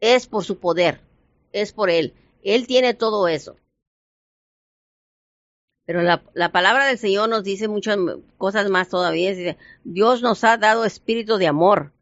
es 0.00 0.26
por 0.26 0.44
su 0.44 0.58
poder, 0.58 1.00
es 1.52 1.72
por 1.72 1.88
Él. 1.88 2.14
Él 2.42 2.66
tiene 2.66 2.94
todo 2.94 3.28
eso. 3.28 3.56
Pero 5.84 6.02
la, 6.02 6.24
la, 6.34 6.50
palabra 6.50 6.86
del 6.86 6.98
Señor 6.98 7.28
nos 7.28 7.44
dice 7.44 7.68
muchas 7.68 7.96
cosas 8.36 8.68
más 8.68 8.88
todavía. 8.88 9.30
Dice, 9.30 9.56
Dios 9.84 10.20
nos 10.20 10.42
ha 10.42 10.56
dado 10.56 10.84
espíritu 10.84 11.36
de 11.36 11.46
amor. 11.46 11.92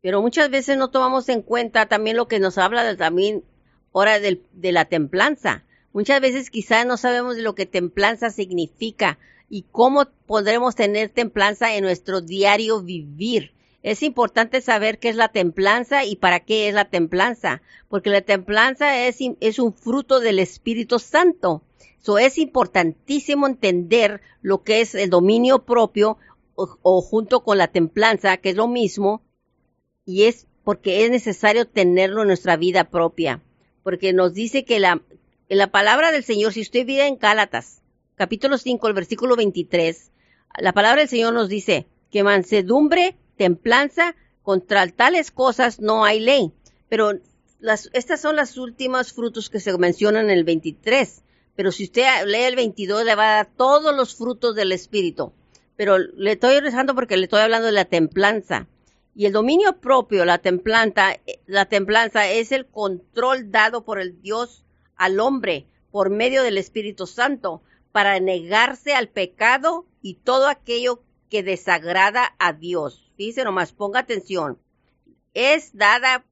Pero 0.00 0.22
muchas 0.22 0.50
veces 0.50 0.76
no 0.76 0.90
tomamos 0.90 1.28
en 1.28 1.42
cuenta 1.42 1.86
también 1.86 2.16
lo 2.16 2.28
que 2.28 2.38
nos 2.38 2.58
habla 2.58 2.96
también 2.96 3.44
ahora 3.92 4.20
de, 4.20 4.42
de 4.52 4.72
la 4.72 4.84
templanza. 4.84 5.64
Muchas 5.92 6.20
veces 6.20 6.50
quizás 6.50 6.86
no 6.86 6.96
sabemos 6.96 7.36
lo 7.38 7.54
que 7.54 7.66
templanza 7.66 8.30
significa 8.30 9.18
y 9.48 9.64
cómo 9.72 10.06
podremos 10.26 10.74
tener 10.74 11.08
templanza 11.08 11.74
en 11.74 11.84
nuestro 11.84 12.20
diario 12.20 12.82
vivir. 12.82 13.52
Es 13.82 14.02
importante 14.02 14.60
saber 14.62 14.98
qué 14.98 15.10
es 15.10 15.16
la 15.16 15.28
templanza 15.28 16.04
y 16.04 16.16
para 16.16 16.40
qué 16.40 16.68
es 16.68 16.74
la 16.74 16.86
templanza, 16.86 17.62
porque 17.88 18.10
la 18.10 18.20
templanza 18.20 19.06
es, 19.06 19.20
un 19.60 19.74
fruto 19.74 20.18
del 20.18 20.40
Espíritu 20.40 20.98
Santo. 20.98 21.62
So, 22.00 22.18
es 22.18 22.36
importantísimo 22.38 23.46
entender 23.46 24.20
lo 24.42 24.64
que 24.64 24.80
es 24.80 24.96
el 24.96 25.08
dominio 25.08 25.64
propio 25.64 26.18
o, 26.56 27.00
junto 27.00 27.44
con 27.44 27.58
la 27.58 27.68
templanza, 27.68 28.38
que 28.38 28.50
es 28.50 28.56
lo 28.56 28.66
mismo, 28.66 29.22
y 30.06 30.24
es 30.24 30.46
porque 30.64 31.04
es 31.04 31.10
necesario 31.10 31.66
tenerlo 31.66 32.22
en 32.22 32.28
nuestra 32.28 32.56
vida 32.56 32.84
propia, 32.84 33.42
porque 33.82 34.12
nos 34.12 34.32
dice 34.32 34.64
que 34.64 34.80
la, 34.80 35.02
la 35.48 35.70
palabra 35.70 36.12
del 36.12 36.24
Señor, 36.24 36.52
si 36.54 36.62
usted 36.62 36.86
vive 36.86 37.06
en 37.06 37.16
Cálatas, 37.16 37.82
capítulo 38.14 38.56
5, 38.56 38.88
el 38.88 38.94
versículo 38.94 39.36
23, 39.36 40.10
la 40.58 40.72
palabra 40.72 41.00
del 41.02 41.08
Señor 41.08 41.34
nos 41.34 41.48
dice 41.48 41.86
que 42.10 42.22
mansedumbre, 42.22 43.16
templanza, 43.36 44.16
contra 44.42 44.86
tales 44.86 45.32
cosas 45.32 45.80
no 45.80 46.04
hay 46.04 46.20
ley. 46.20 46.52
Pero 46.88 47.18
las, 47.58 47.90
estas 47.92 48.20
son 48.20 48.36
las 48.36 48.56
últimas 48.56 49.12
frutos 49.12 49.50
que 49.50 49.60
se 49.60 49.76
mencionan 49.76 50.26
en 50.26 50.38
el 50.38 50.44
23. 50.44 51.22
Pero 51.56 51.72
si 51.72 51.84
usted 51.84 52.04
lee 52.26 52.44
el 52.44 52.56
22, 52.56 53.04
le 53.04 53.14
va 53.16 53.24
a 53.24 53.36
dar 53.36 53.50
todos 53.56 53.94
los 53.94 54.14
frutos 54.14 54.54
del 54.54 54.72
Espíritu. 54.72 55.32
Pero 55.76 55.98
le 55.98 56.32
estoy 56.32 56.60
rezando 56.60 56.94
porque 56.94 57.16
le 57.16 57.24
estoy 57.24 57.40
hablando 57.40 57.66
de 57.66 57.72
la 57.72 57.86
templanza. 57.86 58.68
Y 59.18 59.24
el 59.24 59.32
dominio 59.32 59.80
propio, 59.80 60.26
la 60.26 60.36
templanza, 60.36 61.18
la 61.46 61.64
templanza 61.64 62.28
es 62.28 62.52
el 62.52 62.66
control 62.66 63.50
dado 63.50 63.82
por 63.82 63.98
el 63.98 64.20
Dios 64.20 64.66
al 64.94 65.20
hombre 65.20 65.66
por 65.90 66.10
medio 66.10 66.42
del 66.42 66.58
Espíritu 66.58 67.06
Santo 67.06 67.62
para 67.92 68.20
negarse 68.20 68.92
al 68.92 69.08
pecado 69.08 69.86
y 70.02 70.16
todo 70.16 70.48
aquello 70.48 71.00
que 71.30 71.42
desagrada 71.42 72.34
a 72.38 72.52
Dios. 72.52 73.10
Dice 73.16 73.42
nomás, 73.42 73.72
ponga 73.72 74.00
atención. 74.00 74.58
Es 75.32 75.74
dada 75.74 76.26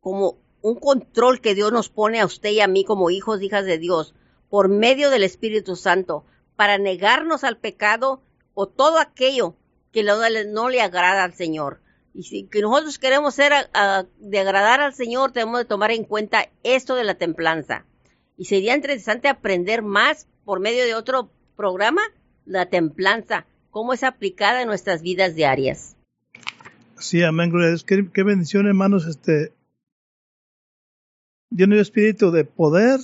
como 0.00 0.36
un 0.60 0.74
control 0.74 1.40
que 1.40 1.54
Dios 1.54 1.72
nos 1.72 1.88
pone 1.88 2.20
a 2.20 2.26
usted 2.26 2.50
y 2.50 2.60
a 2.60 2.68
mí 2.68 2.84
como 2.84 3.08
hijos, 3.08 3.40
hijas 3.40 3.64
de 3.64 3.78
Dios, 3.78 4.14
por 4.50 4.68
medio 4.68 5.08
del 5.08 5.22
Espíritu 5.22 5.74
Santo, 5.74 6.26
para 6.54 6.76
negarnos 6.76 7.44
al 7.44 7.56
pecado 7.56 8.20
o 8.52 8.66
todo 8.66 8.98
aquello 8.98 9.54
que 10.02 10.44
no 10.46 10.68
le 10.68 10.80
agrada 10.80 11.24
al 11.24 11.34
Señor. 11.34 11.80
Y 12.14 12.24
si 12.24 12.44
que 12.44 12.62
nosotros 12.62 12.98
queremos 12.98 13.34
ser 13.34 13.52
de 14.18 14.38
agradar 14.38 14.80
al 14.80 14.94
Señor, 14.94 15.32
tenemos 15.32 15.60
de 15.60 15.64
tomar 15.64 15.90
en 15.90 16.04
cuenta 16.04 16.48
esto 16.62 16.94
de 16.94 17.04
la 17.04 17.14
templanza. 17.14 17.84
Y 18.36 18.46
sería 18.46 18.74
interesante 18.74 19.28
aprender 19.28 19.82
más 19.82 20.26
por 20.44 20.60
medio 20.60 20.84
de 20.84 20.94
otro 20.94 21.30
programa, 21.56 22.02
la 22.44 22.66
templanza, 22.66 23.46
cómo 23.70 23.92
es 23.92 24.02
aplicada 24.02 24.62
en 24.62 24.68
nuestras 24.68 25.02
vidas 25.02 25.34
diarias. 25.34 25.96
Sí, 26.98 27.22
amén, 27.22 27.50
gloria 27.50 27.68
a 27.68 27.70
Dios. 27.70 27.84
Qué, 27.84 28.22
bendición, 28.22 28.66
hermanos. 28.66 29.06
Este, 29.06 29.52
Dios 31.50 31.68
el 31.68 31.78
espíritu 31.78 32.30
de 32.30 32.44
poder 32.44 33.00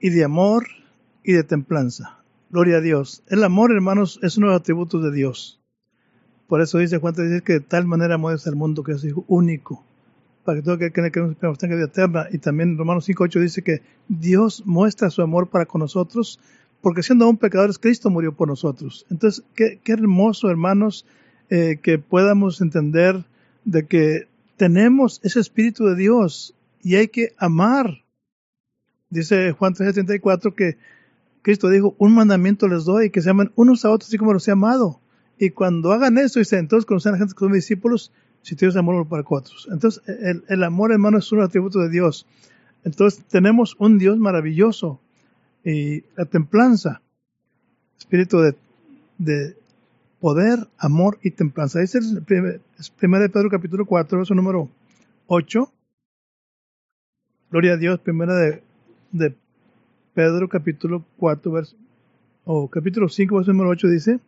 y 0.00 0.10
de 0.10 0.24
amor 0.24 0.66
y 1.22 1.32
de 1.32 1.44
templanza. 1.44 2.22
Gloria 2.50 2.78
a 2.78 2.80
Dios. 2.80 3.22
El 3.28 3.44
amor, 3.44 3.72
hermanos, 3.72 4.18
es 4.22 4.38
uno 4.38 4.48
de 4.48 4.52
los 4.54 4.60
atributos 4.60 5.02
de 5.02 5.12
Dios. 5.12 5.59
Por 6.50 6.60
eso 6.60 6.78
dice 6.78 6.98
Juan 6.98 7.14
dice 7.14 7.42
que 7.42 7.54
de 7.54 7.60
tal 7.60 7.86
manera 7.86 8.16
amó 8.16 8.30
el 8.30 8.56
mundo 8.56 8.82
que 8.82 8.92
es 8.92 9.06
único, 9.28 9.84
para 10.44 10.58
que 10.58 10.62
todo 10.62 10.74
aquel 10.74 10.92
que 10.92 11.00
cree 11.00 11.54
tenga 11.56 11.76
vida 11.76 11.86
eterna. 11.86 12.26
Y 12.32 12.38
también 12.38 12.76
Romanos 12.76 13.08
5.8 13.08 13.40
dice 13.40 13.62
que 13.62 13.82
Dios 14.08 14.64
muestra 14.66 15.10
su 15.10 15.22
amor 15.22 15.48
para 15.48 15.64
con 15.64 15.78
nosotros 15.78 16.40
porque 16.80 17.04
siendo 17.04 17.26
aún 17.26 17.36
pecadores, 17.36 17.78
Cristo 17.78 18.10
murió 18.10 18.32
por 18.32 18.48
nosotros. 18.48 19.06
Entonces, 19.10 19.44
qué, 19.54 19.78
hermoso, 19.86 20.50
hermanos, 20.50 21.06
eh, 21.50 21.78
que 21.80 21.98
podamos 21.98 22.60
entender 22.60 23.24
de 23.64 23.86
que 23.86 24.26
tenemos 24.56 25.20
ese 25.22 25.38
Espíritu 25.38 25.86
de 25.86 25.94
Dios 25.94 26.54
y 26.82 26.96
hay 26.96 27.06
que 27.08 27.32
amar. 27.38 28.02
Dice 29.10 29.52
Juan 29.52 29.74
3.34 29.74 30.54
que 30.54 30.78
Cristo 31.42 31.68
dijo, 31.68 31.94
un 31.98 32.14
mandamiento 32.14 32.66
les 32.66 32.84
doy, 32.84 33.10
que 33.10 33.22
se 33.22 33.30
amen 33.30 33.52
unos 33.56 33.84
a 33.84 33.90
otros 33.90 34.08
así 34.08 34.18
como 34.18 34.32
los 34.32 34.48
he 34.48 34.50
amado. 34.50 35.00
Y 35.42 35.50
cuando 35.52 35.90
hagan 35.92 36.18
eso, 36.18 36.38
dice, 36.38 36.58
entonces 36.58 36.84
conocerán 36.84 37.14
a 37.14 37.16
la 37.16 37.24
gente 37.24 37.34
que 37.34 37.46
son 37.46 37.52
discípulos, 37.54 38.12
si 38.42 38.56
tienes 38.56 38.76
amor 38.76 39.08
para 39.08 39.24
otros. 39.26 39.68
Entonces, 39.72 40.02
el, 40.06 40.44
el, 40.48 40.62
amor, 40.62 40.92
hermano, 40.92 41.16
es 41.16 41.32
un 41.32 41.40
atributo 41.40 41.78
de 41.78 41.88
Dios. 41.88 42.26
Entonces, 42.84 43.24
tenemos 43.24 43.74
un 43.78 43.96
Dios 43.96 44.18
maravilloso. 44.18 45.00
Y 45.64 46.02
la 46.14 46.26
templanza, 46.26 47.00
espíritu 47.98 48.40
de, 48.40 48.54
de 49.16 49.56
poder, 50.20 50.68
amor 50.76 51.18
y 51.22 51.30
templanza. 51.30 51.80
Es 51.80 51.94
el 51.94 52.22
primer, 52.22 52.60
de 53.22 53.28
Pedro 53.30 53.48
capítulo 53.48 53.86
4, 53.86 54.18
verso 54.18 54.34
número 54.34 54.68
8. 55.26 55.72
Gloria 57.50 57.72
a 57.72 57.76
Dios, 57.78 57.98
primera 58.00 58.34
de, 58.36 58.62
de 59.10 59.34
Pedro 60.12 60.50
capítulo 60.50 61.02
4, 61.16 61.50
verso, 61.50 61.76
o 62.44 62.68
capítulo 62.68 63.08
5, 63.08 63.36
verso 63.36 63.52
número 63.52 63.70
8 63.70 63.88
dice, 63.88 64.20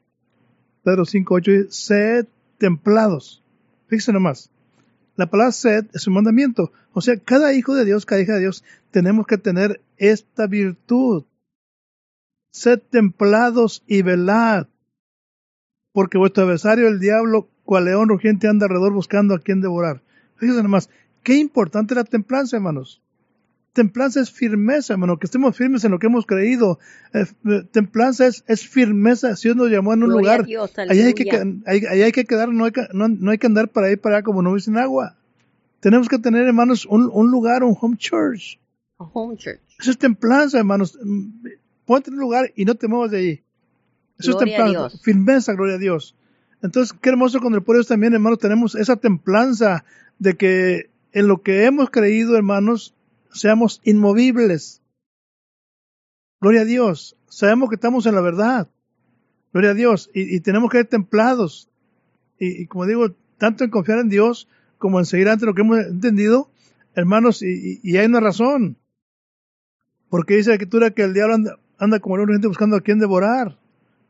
Pedro 0.82 1.04
5, 1.04 1.34
8 1.34 1.50
dice, 1.50 1.66
sed 1.70 2.26
templados. 2.58 3.42
Fíjense 3.88 4.12
nomás. 4.12 4.50
La 5.16 5.26
palabra 5.26 5.52
sed 5.52 5.86
es 5.92 6.06
un 6.06 6.14
mandamiento. 6.14 6.72
O 6.92 7.00
sea, 7.00 7.16
cada 7.18 7.52
hijo 7.52 7.74
de 7.74 7.84
Dios, 7.84 8.06
cada 8.06 8.20
hija 8.20 8.34
de 8.34 8.40
Dios, 8.40 8.64
tenemos 8.90 9.26
que 9.26 9.38
tener 9.38 9.80
esta 9.96 10.46
virtud. 10.46 11.24
Sed 12.52 12.80
templados 12.90 13.82
y 13.86 14.02
velad. 14.02 14.66
Porque 15.92 16.18
vuestro 16.18 16.44
adversario, 16.44 16.88
el 16.88 17.00
diablo, 17.00 17.48
cual 17.64 17.84
león 17.84 18.08
rugiente, 18.08 18.48
anda 18.48 18.66
alrededor 18.66 18.92
buscando 18.92 19.34
a 19.34 19.40
quien 19.40 19.60
devorar. 19.60 20.02
Fíjense 20.36 20.62
nomás, 20.62 20.88
qué 21.22 21.36
importante 21.36 21.94
la 21.94 22.04
templanza, 22.04 22.56
hermanos. 22.56 23.01
Templanza 23.72 24.20
es 24.20 24.30
firmeza, 24.30 24.92
hermano, 24.92 25.18
que 25.18 25.26
estemos 25.26 25.56
firmes 25.56 25.82
en 25.84 25.92
lo 25.92 25.98
que 25.98 26.06
hemos 26.06 26.26
creído. 26.26 26.78
Eh, 27.14 27.24
eh, 27.46 27.62
templanza 27.70 28.26
es, 28.26 28.44
es, 28.46 28.68
firmeza. 28.68 29.34
Si 29.34 29.48
Dios 29.48 29.56
nos 29.56 29.70
llamó 29.70 29.94
en 29.94 30.02
un 30.02 30.10
lugar, 30.10 30.44
ahí 30.90 31.00
hay, 31.00 31.14
que, 31.14 31.62
ahí, 31.66 32.02
hay 32.02 32.12
que 32.12 32.26
quedar, 32.26 32.50
no 32.50 32.66
hay 32.66 32.72
que, 32.72 32.86
no, 32.92 33.08
no 33.08 33.30
hay 33.30 33.38
que 33.38 33.46
andar 33.46 33.68
para 33.68 33.90
ir 33.90 33.98
para 33.98 34.16
allá 34.16 34.24
como 34.24 34.42
no 34.42 34.54
en 34.54 34.76
agua. 34.76 35.16
Tenemos 35.80 36.08
que 36.08 36.18
tener, 36.18 36.46
hermanos, 36.46 36.84
un, 36.84 37.10
un 37.10 37.30
lugar, 37.30 37.64
un 37.64 37.74
home 37.80 37.96
church. 37.96 38.60
A 38.98 39.04
home 39.04 39.36
church. 39.38 39.60
Eso 39.80 39.90
es 39.90 39.98
templanza, 39.98 40.58
hermanos. 40.58 40.98
Ponte 41.86 42.10
en 42.10 42.14
un 42.14 42.20
lugar 42.20 42.52
y 42.54 42.66
no 42.66 42.74
te 42.74 42.88
muevas 42.88 43.10
de 43.10 43.18
ahí. 43.18 43.42
Eso 44.18 44.32
es 44.32 44.36
templanza. 44.36 44.90
Firmeza, 45.02 45.54
gloria 45.54 45.76
a 45.76 45.78
Dios. 45.78 46.14
Entonces, 46.62 46.96
qué 47.00 47.08
hermoso 47.08 47.40
con 47.40 47.54
el 47.54 47.62
pueblo 47.62 47.82
también, 47.84 48.12
hermanos, 48.12 48.38
tenemos 48.38 48.74
esa 48.74 48.96
templanza 48.96 49.84
de 50.18 50.36
que 50.36 50.90
en 51.12 51.26
lo 51.26 51.42
que 51.42 51.64
hemos 51.64 51.90
creído, 51.90 52.36
hermanos, 52.36 52.94
seamos 53.32 53.80
inmovibles. 53.84 54.82
Gloria 56.40 56.62
a 56.62 56.64
Dios. 56.64 57.16
Sabemos 57.28 57.68
que 57.68 57.76
estamos 57.76 58.06
en 58.06 58.14
la 58.14 58.20
verdad. 58.20 58.68
Gloria 59.52 59.70
a 59.70 59.74
Dios. 59.74 60.10
Y, 60.14 60.40
tenemos 60.40 60.70
que 60.70 60.78
ser 60.78 60.86
templados. 60.86 61.68
Y, 62.38 62.66
como 62.66 62.86
digo, 62.86 63.14
tanto 63.38 63.64
en 63.64 63.70
confiar 63.70 63.98
en 63.98 64.08
Dios 64.08 64.48
como 64.78 64.98
en 64.98 65.06
seguir 65.06 65.28
ante 65.28 65.46
lo 65.46 65.54
que 65.54 65.60
hemos 65.60 65.78
entendido, 65.78 66.50
hermanos, 66.96 67.40
y, 67.42 67.96
hay 67.96 68.06
una 68.06 68.20
razón. 68.20 68.76
Porque 70.08 70.34
dice 70.34 70.50
la 70.50 70.54
escritura 70.54 70.90
que 70.90 71.04
el 71.04 71.14
diablo 71.14 71.36
anda, 71.78 72.00
como 72.00 72.16
una 72.16 72.32
gente 72.32 72.48
buscando 72.48 72.76
a 72.76 72.80
quien 72.80 72.98
devorar. 72.98 73.58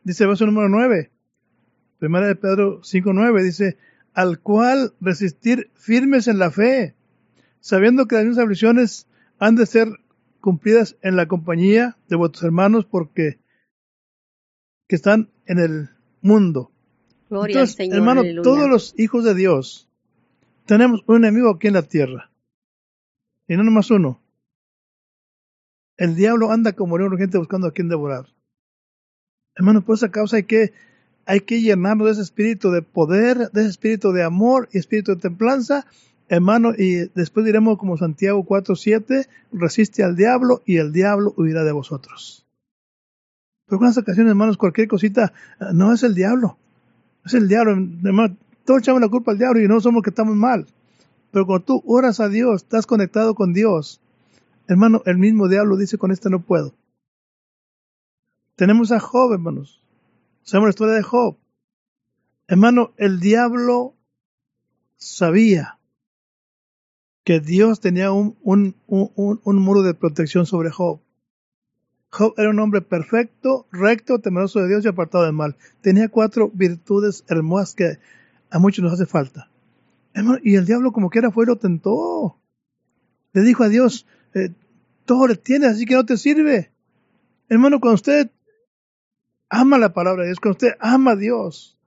Dice 0.02 0.26
verso 0.26 0.46
número 0.46 0.68
9. 0.68 1.10
Primera 1.98 2.26
de 2.26 2.34
Pedro 2.34 2.80
5.9 2.80 3.42
dice, 3.42 3.76
al 4.14 4.40
cual 4.40 4.94
resistir 5.00 5.70
firmes 5.74 6.26
en 6.26 6.38
la 6.38 6.50
fe, 6.50 6.94
sabiendo 7.60 8.06
que 8.06 8.16
las 8.16 8.24
mismas 8.24 8.44
aflicciones 8.44 9.06
han 9.42 9.56
de 9.56 9.66
ser 9.66 9.88
cumplidas 10.40 10.96
en 11.02 11.16
la 11.16 11.26
compañía 11.26 11.96
de 12.08 12.14
vuestros 12.14 12.44
hermanos 12.44 12.84
porque 12.84 13.40
que 14.86 14.94
están 14.94 15.32
en 15.46 15.58
el 15.58 15.90
mundo. 16.20 16.70
Gloria 17.28 17.54
Entonces, 17.54 17.74
al 17.74 17.76
Señor, 17.76 17.96
hermano, 17.96 18.42
todos 18.42 18.68
los 18.68 18.94
hijos 18.96 19.24
de 19.24 19.34
Dios 19.34 19.90
tenemos 20.64 21.02
un 21.08 21.16
enemigo 21.16 21.50
aquí 21.50 21.66
en 21.66 21.74
la 21.74 21.82
tierra. 21.82 22.30
Y 23.48 23.56
no 23.56 23.64
nomás 23.64 23.90
uno. 23.90 24.22
El 25.96 26.14
diablo 26.14 26.52
anda 26.52 26.74
como 26.74 26.96
león 26.96 27.12
urgente 27.12 27.36
buscando 27.36 27.66
a 27.66 27.72
quien 27.72 27.88
devorar. 27.88 28.26
Hermano, 29.56 29.84
por 29.84 29.96
esa 29.96 30.12
causa 30.12 30.36
hay 30.36 30.44
que, 30.44 30.72
hay 31.26 31.40
que 31.40 31.60
llenarnos 31.60 32.06
de 32.06 32.12
ese 32.12 32.22
espíritu 32.22 32.70
de 32.70 32.82
poder, 32.82 33.50
de 33.50 33.62
ese 33.62 33.70
espíritu 33.70 34.12
de 34.12 34.22
amor 34.22 34.68
y 34.72 34.78
espíritu 34.78 35.16
de 35.16 35.20
templanza 35.20 35.84
Hermano, 36.28 36.72
y 36.76 37.10
después 37.14 37.44
diremos 37.44 37.78
como 37.78 37.96
Santiago 37.96 38.44
4.7, 38.44 39.28
resiste 39.52 40.02
al 40.02 40.16
diablo 40.16 40.62
y 40.64 40.78
el 40.78 40.92
diablo 40.92 41.34
huirá 41.36 41.64
de 41.64 41.72
vosotros. 41.72 42.46
Pero 43.66 43.78
con 43.78 43.88
las 43.88 43.98
ocasiones, 43.98 44.30
hermanos, 44.30 44.56
cualquier 44.56 44.88
cosita, 44.88 45.32
eh, 45.60 45.66
no 45.72 45.92
es 45.92 46.02
el 46.02 46.14
diablo. 46.14 46.58
Es 47.24 47.34
el 47.34 47.48
diablo, 47.48 47.72
hermano. 47.72 48.36
Todos 48.64 48.80
echamos 48.80 49.00
la 49.00 49.08
culpa 49.08 49.32
al 49.32 49.38
diablo 49.38 49.60
y 49.60 49.68
no 49.68 49.80
somos 49.80 50.02
que 50.02 50.10
estamos 50.10 50.36
mal. 50.36 50.66
Pero 51.30 51.46
cuando 51.46 51.64
tú 51.64 51.82
oras 51.86 52.20
a 52.20 52.28
Dios, 52.28 52.62
estás 52.62 52.86
conectado 52.86 53.34
con 53.34 53.52
Dios, 53.52 54.00
hermano, 54.68 55.02
el 55.06 55.18
mismo 55.18 55.48
diablo 55.48 55.76
dice 55.76 55.98
con 55.98 56.12
este 56.12 56.30
no 56.30 56.40
puedo. 56.42 56.74
Tenemos 58.56 58.92
a 58.92 59.00
Job, 59.00 59.32
hermanos. 59.32 59.82
Sabemos 60.42 60.68
la 60.68 60.70
historia 60.70 60.94
de 60.94 61.02
Job. 61.02 61.36
Hermano, 62.46 62.92
el 62.96 63.18
diablo 63.18 63.94
sabía 64.96 65.78
que 67.24 67.40
Dios 67.40 67.80
tenía 67.80 68.12
un, 68.12 68.36
un, 68.42 68.74
un, 68.86 69.56
muro 69.58 69.82
de 69.82 69.94
protección 69.94 70.46
sobre 70.46 70.70
Job. 70.70 71.00
Job 72.10 72.34
era 72.36 72.50
un 72.50 72.58
hombre 72.58 72.82
perfecto, 72.82 73.66
recto, 73.70 74.18
temeroso 74.18 74.60
de 74.60 74.68
Dios 74.68 74.84
y 74.84 74.88
apartado 74.88 75.24
del 75.24 75.32
mal. 75.32 75.56
Tenía 75.80 76.08
cuatro 76.08 76.50
virtudes 76.52 77.24
hermosas 77.28 77.74
que 77.74 77.98
a 78.50 78.58
muchos 78.58 78.82
nos 78.82 78.92
hace 78.92 79.06
falta. 79.06 79.48
Y 80.42 80.56
el 80.56 80.66
diablo 80.66 80.92
como 80.92 81.08
quiera 81.08 81.30
fue 81.30 81.44
y 81.44 81.46
lo 81.46 81.56
tentó. 81.56 82.36
Le 83.32 83.42
dijo 83.42 83.64
a 83.64 83.68
Dios, 83.68 84.06
eh, 84.34 84.50
todo 85.06 85.26
le 85.26 85.36
tienes, 85.36 85.70
así 85.70 85.86
que 85.86 85.94
no 85.94 86.04
te 86.04 86.18
sirve. 86.18 86.70
Hermano, 87.48 87.80
cuando 87.80 87.94
usted 87.94 88.30
ama 89.48 89.78
la 89.78 89.94
palabra 89.94 90.22
de 90.22 90.28
Dios, 90.28 90.40
cuando 90.40 90.56
usted 90.56 90.76
ama 90.80 91.12
a 91.12 91.16
Dios, 91.16 91.78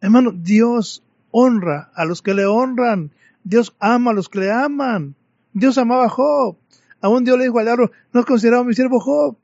hermano, 0.00 0.32
Dios 0.32 1.02
honra 1.38 1.90
a 1.94 2.04
los 2.06 2.22
que 2.22 2.32
le 2.32 2.46
honran 2.46 3.10
Dios 3.46 3.76
ama 3.78 4.10
a 4.10 4.14
los 4.14 4.28
que 4.28 4.40
le 4.40 4.50
aman. 4.50 5.14
Dios 5.52 5.78
amaba 5.78 6.06
a 6.06 6.08
Job. 6.08 6.56
Aún 7.00 7.24
Dios 7.24 7.38
le 7.38 7.44
dijo 7.44 7.60
al 7.60 7.66
diablo, 7.66 7.92
no 8.12 8.18
has 8.18 8.26
considerado 8.26 8.64
mi 8.64 8.74
siervo 8.74 8.98
Job. 8.98 9.38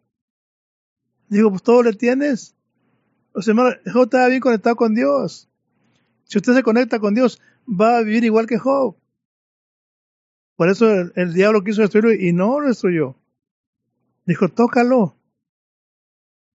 Digo, 1.28 1.50
pues 1.50 1.62
todo 1.62 1.85
le 1.85 1.92
tienes. 1.92 2.57
O 3.33 3.42
sea, 3.42 3.55
Job 3.55 4.02
estaba 4.02 4.26
bien 4.26 4.40
conectado 4.40 4.74
con 4.74 4.92
Dios. 4.96 5.48
Si 6.24 6.37
usted 6.37 6.55
se 6.55 6.64
conecta 6.64 6.98
con 6.98 7.14
Dios, 7.14 7.40
va 7.68 7.98
a 7.98 8.02
vivir 8.02 8.24
igual 8.24 8.48
que 8.48 8.59
Job. 8.59 8.96
Por 10.57 10.68
eso 10.68 10.90
el, 11.14 11.33
diablo 11.33 11.62
quiso 11.62 11.83
destruirlo 11.83 12.12
y 12.12 12.33
no 12.33 12.59
lo 12.59 12.66
destruyó. 12.66 13.14
Dijo, 14.26 14.48
tócalo. 14.48 15.14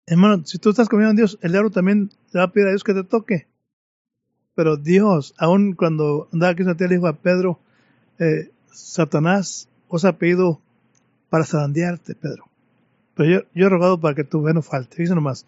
Hermano, 0.08 0.43
si 0.45 0.58
tú 0.58 0.71
estás 0.71 0.89
confiando 0.89 1.12
en 1.12 1.17
Dios, 1.17 1.38
el 1.43 1.52
diablo 1.52 1.69
también 1.69 2.10
le 2.32 2.39
va 2.39 2.45
a 2.45 2.52
pedir 2.52 2.67
a 2.67 2.71
Dios 2.71 2.84
que 2.84 2.95
te 2.95 3.04
toque. 3.04 3.48
Pero 4.56 4.78
Dios, 4.78 5.36
aun 5.38 5.74
cuando 5.74 6.30
andaba 6.32 6.54
aquí 6.54 6.63
en 6.63 6.89
dijo 6.89 7.08
a 7.08 7.13
Pedro, 7.13 7.60
eh, 8.20 8.50
Satanás 8.72 9.68
os 9.89 10.06
ha 10.06 10.18
pedido 10.18 10.60
para 11.30 11.46
zarandearte, 11.46 12.15
Pedro. 12.15 12.46
Pero 13.15 13.46
yo, 13.54 13.65
he 13.65 13.70
rogado 13.70 14.00
para 14.00 14.15
que 14.15 14.24
tu 14.24 14.44
fe 14.44 14.54
no 14.54 14.62
falte. 14.62 15.02
Dice 15.02 15.15
nomás, 15.15 15.46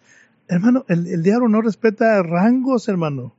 hermano, 0.48 0.84
el, 0.88 1.22
diablo 1.22 1.48
no 1.48 1.60
respeta 1.60 2.22
rangos, 2.22 2.88
hermano. 2.88 3.34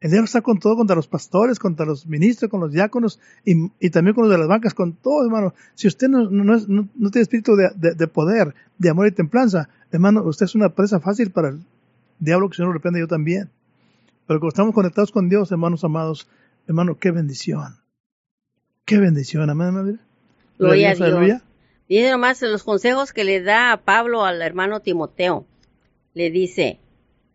El 0.00 0.10
diablo 0.10 0.24
está 0.24 0.40
con 0.40 0.58
todo, 0.58 0.76
contra 0.76 0.96
los 0.96 1.08
pastores, 1.08 1.58
contra 1.58 1.84
los 1.84 2.06
ministros, 2.06 2.50
con 2.50 2.60
los 2.60 2.72
diáconos 2.72 3.20
y, 3.44 3.90
también 3.90 4.14
con 4.14 4.24
los 4.24 4.32
de 4.32 4.38
las 4.38 4.48
bancas, 4.48 4.72
con 4.72 4.94
todo, 4.94 5.24
hermano. 5.24 5.54
Si 5.74 5.88
usted 5.88 6.08
no, 6.08 6.30
no, 6.30 6.56
no, 6.66 7.10
tiene 7.10 7.22
espíritu 7.22 7.54
de, 7.54 7.70
de, 7.74 8.06
poder, 8.08 8.54
de 8.78 8.88
amor 8.88 9.08
y 9.08 9.12
templanza, 9.12 9.68
hermano, 9.92 10.22
usted 10.22 10.46
es 10.46 10.54
una 10.54 10.70
presa 10.70 11.00
fácil 11.00 11.30
para 11.30 11.48
el 11.48 11.60
diablo 12.18 12.48
que 12.48 12.56
se 12.56 12.62
nos 12.62 12.72
reprende 12.72 13.00
yo 13.00 13.08
también. 13.08 13.50
Pero 14.30 14.38
como 14.38 14.50
estamos 14.50 14.74
conectados 14.76 15.10
con 15.10 15.28
Dios, 15.28 15.50
hermanos 15.50 15.82
amados, 15.82 16.28
hermano, 16.68 16.96
qué 17.00 17.10
bendición. 17.10 17.80
Qué 18.84 18.98
bendición, 18.98 19.50
amén, 19.50 19.98
Gloria 20.56 20.92
a 20.92 20.94
Dios. 20.94 21.42
Dice 21.88 22.10
nomás 22.12 22.40
los 22.42 22.62
consejos 22.62 23.12
que 23.12 23.24
le 23.24 23.42
da 23.42 23.72
a 23.72 23.78
Pablo 23.78 24.24
al 24.24 24.40
hermano 24.40 24.78
Timoteo. 24.78 25.46
Le 26.14 26.30
dice 26.30 26.78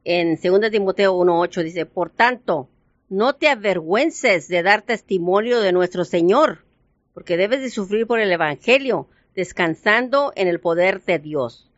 en 0.06 0.40
2 0.42 0.72
Timoteo 0.72 1.18
1.8, 1.18 1.64
dice, 1.64 1.86
por 1.86 2.12
tanto, 2.12 2.70
no 3.10 3.36
te 3.36 3.50
avergüences 3.50 4.48
de 4.48 4.64
dar 4.64 4.82
testimonio 4.82 5.60
de 5.60 5.74
nuestro 5.74 6.06
Señor, 6.06 6.60
porque 7.14 7.36
debes 7.36 7.60
de 7.60 7.72
sufrir 7.72 8.08
por 8.08 8.22
el 8.22 8.32
Evangelio, 8.32 9.10
descansando 9.36 10.32
en 10.38 10.48
el 10.48 10.62
poder 10.62 11.04
de 11.04 11.20
Dios. 11.20 11.70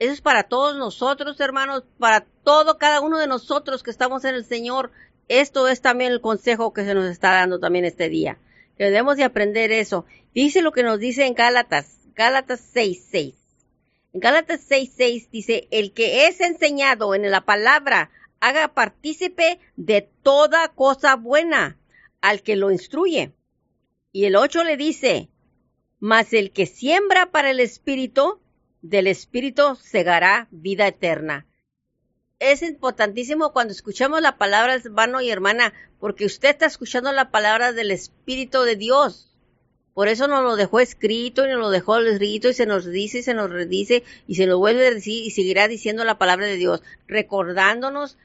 Eso 0.00 0.14
es 0.14 0.22
para 0.22 0.44
todos 0.44 0.76
nosotros, 0.76 1.38
hermanos, 1.40 1.84
para 1.98 2.22
todo, 2.42 2.78
cada 2.78 3.02
uno 3.02 3.18
de 3.18 3.26
nosotros 3.26 3.82
que 3.82 3.90
estamos 3.90 4.24
en 4.24 4.34
el 4.34 4.46
Señor. 4.46 4.90
Esto 5.28 5.68
es 5.68 5.82
también 5.82 6.10
el 6.10 6.22
consejo 6.22 6.72
que 6.72 6.84
se 6.84 6.94
nos 6.94 7.04
está 7.04 7.32
dando 7.32 7.60
también 7.60 7.84
este 7.84 8.08
día. 8.08 8.38
Que 8.78 8.84
debemos 8.84 9.18
de 9.18 9.24
aprender 9.24 9.70
eso. 9.70 10.06
Dice 10.34 10.62
lo 10.62 10.72
que 10.72 10.82
nos 10.82 10.98
dice 10.98 11.26
en 11.26 11.34
Gálatas, 11.34 11.98
Gálatas 12.14 12.60
6, 12.72 13.08
6. 13.10 13.34
En 14.14 14.20
Gálatas 14.20 14.66
6:6 14.68 15.28
dice, 15.30 15.68
el 15.70 15.92
que 15.92 16.26
es 16.26 16.40
enseñado 16.40 17.14
en 17.14 17.30
la 17.30 17.42
palabra, 17.42 18.10
haga 18.40 18.68
partícipe 18.68 19.60
de 19.76 20.08
toda 20.22 20.68
cosa 20.68 21.14
buena 21.14 21.78
al 22.22 22.42
que 22.42 22.56
lo 22.56 22.70
instruye. 22.70 23.32
Y 24.12 24.24
el 24.24 24.34
8 24.34 24.64
le 24.64 24.78
dice, 24.78 25.28
mas 25.98 26.32
el 26.32 26.52
que 26.52 26.64
siembra 26.64 27.30
para 27.30 27.50
el 27.50 27.60
Espíritu, 27.60 28.40
del 28.82 29.06
Espíritu 29.06 29.76
segará 29.76 30.48
vida 30.50 30.86
eterna. 30.86 31.46
Es 32.38 32.62
importantísimo 32.62 33.52
cuando 33.52 33.72
escuchamos 33.72 34.22
la 34.22 34.38
palabra, 34.38 34.74
hermano 34.74 35.20
y 35.20 35.30
hermana, 35.30 35.74
porque 35.98 36.24
usted 36.24 36.50
está 36.50 36.66
escuchando 36.66 37.12
la 37.12 37.30
palabra 37.30 37.72
del 37.72 37.90
Espíritu 37.90 38.62
de 38.62 38.76
Dios. 38.76 39.30
Por 39.92 40.08
eso 40.08 40.28
nos 40.28 40.42
lo 40.42 40.56
dejó 40.56 40.80
escrito 40.80 41.44
y 41.44 41.50
nos 41.50 41.58
lo 41.58 41.68
dejó 41.68 41.98
escrito 41.98 42.48
y 42.48 42.54
se 42.54 42.64
nos 42.64 42.86
dice 42.86 43.18
y 43.18 43.22
se 43.22 43.34
nos 43.34 43.50
redice 43.50 44.04
y 44.26 44.36
se 44.36 44.46
nos 44.46 44.58
vuelve 44.58 44.86
a 44.86 44.94
decir 44.94 45.26
y 45.26 45.30
seguirá 45.30 45.68
diciendo 45.68 46.04
la 46.04 46.16
palabra 46.16 46.46
de 46.46 46.56
Dios, 46.56 46.82
recordándonos 47.06 48.16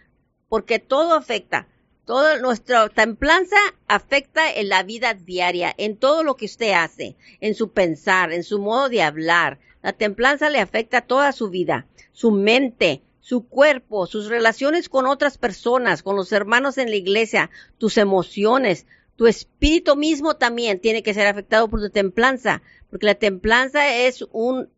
porque 0.48 0.80
todo 0.80 1.16
afecta. 1.16 1.68
Toda 2.06 2.40
nuestra 2.40 2.88
templanza 2.88 3.58
afecta 3.88 4.54
en 4.54 4.70
la 4.70 4.84
vida 4.84 5.16
diaria, 5.16 5.74
en 5.76 5.98
todo 5.98 6.24
lo 6.24 6.36
que 6.36 6.46
usted 6.46 6.72
hace, 6.72 7.18
en 7.42 7.56
su 7.56 7.72
pensar, 7.72 8.32
en 8.32 8.44
su 8.44 8.60
modo 8.60 8.90
de 8.90 9.02
hablar. 9.02 9.60
La 9.86 9.94
templanza 9.94 10.50
le 10.50 10.58
afecta 10.58 11.02
toda 11.02 11.32
su 11.32 11.52
vida, 11.52 11.86
su 12.12 12.32
mente, 12.32 13.04
su 13.20 13.48
cuerpo, 13.48 14.08
sus 14.08 14.30
relaciones 14.30 14.90
con 14.90 15.06
otras 15.06 15.38
personas, 15.38 16.02
con 16.02 16.16
los 16.16 16.32
hermanos 16.32 16.80
en 16.80 16.90
la 16.90 16.96
iglesia, 16.96 17.52
tus 17.78 18.00
emociones, 18.00 18.88
tu 19.16 19.28
espíritu 19.28 19.96
mismo 19.96 20.38
también 20.38 20.80
tiene 20.80 21.04
que 21.04 21.14
ser 21.14 21.28
afectado 21.28 21.70
por 21.70 21.82
tu 21.82 21.92
templanza, 21.92 22.64
porque 22.90 23.06
la 23.06 23.14
templanza 23.14 23.96
es 23.96 24.26
un, 24.32 24.70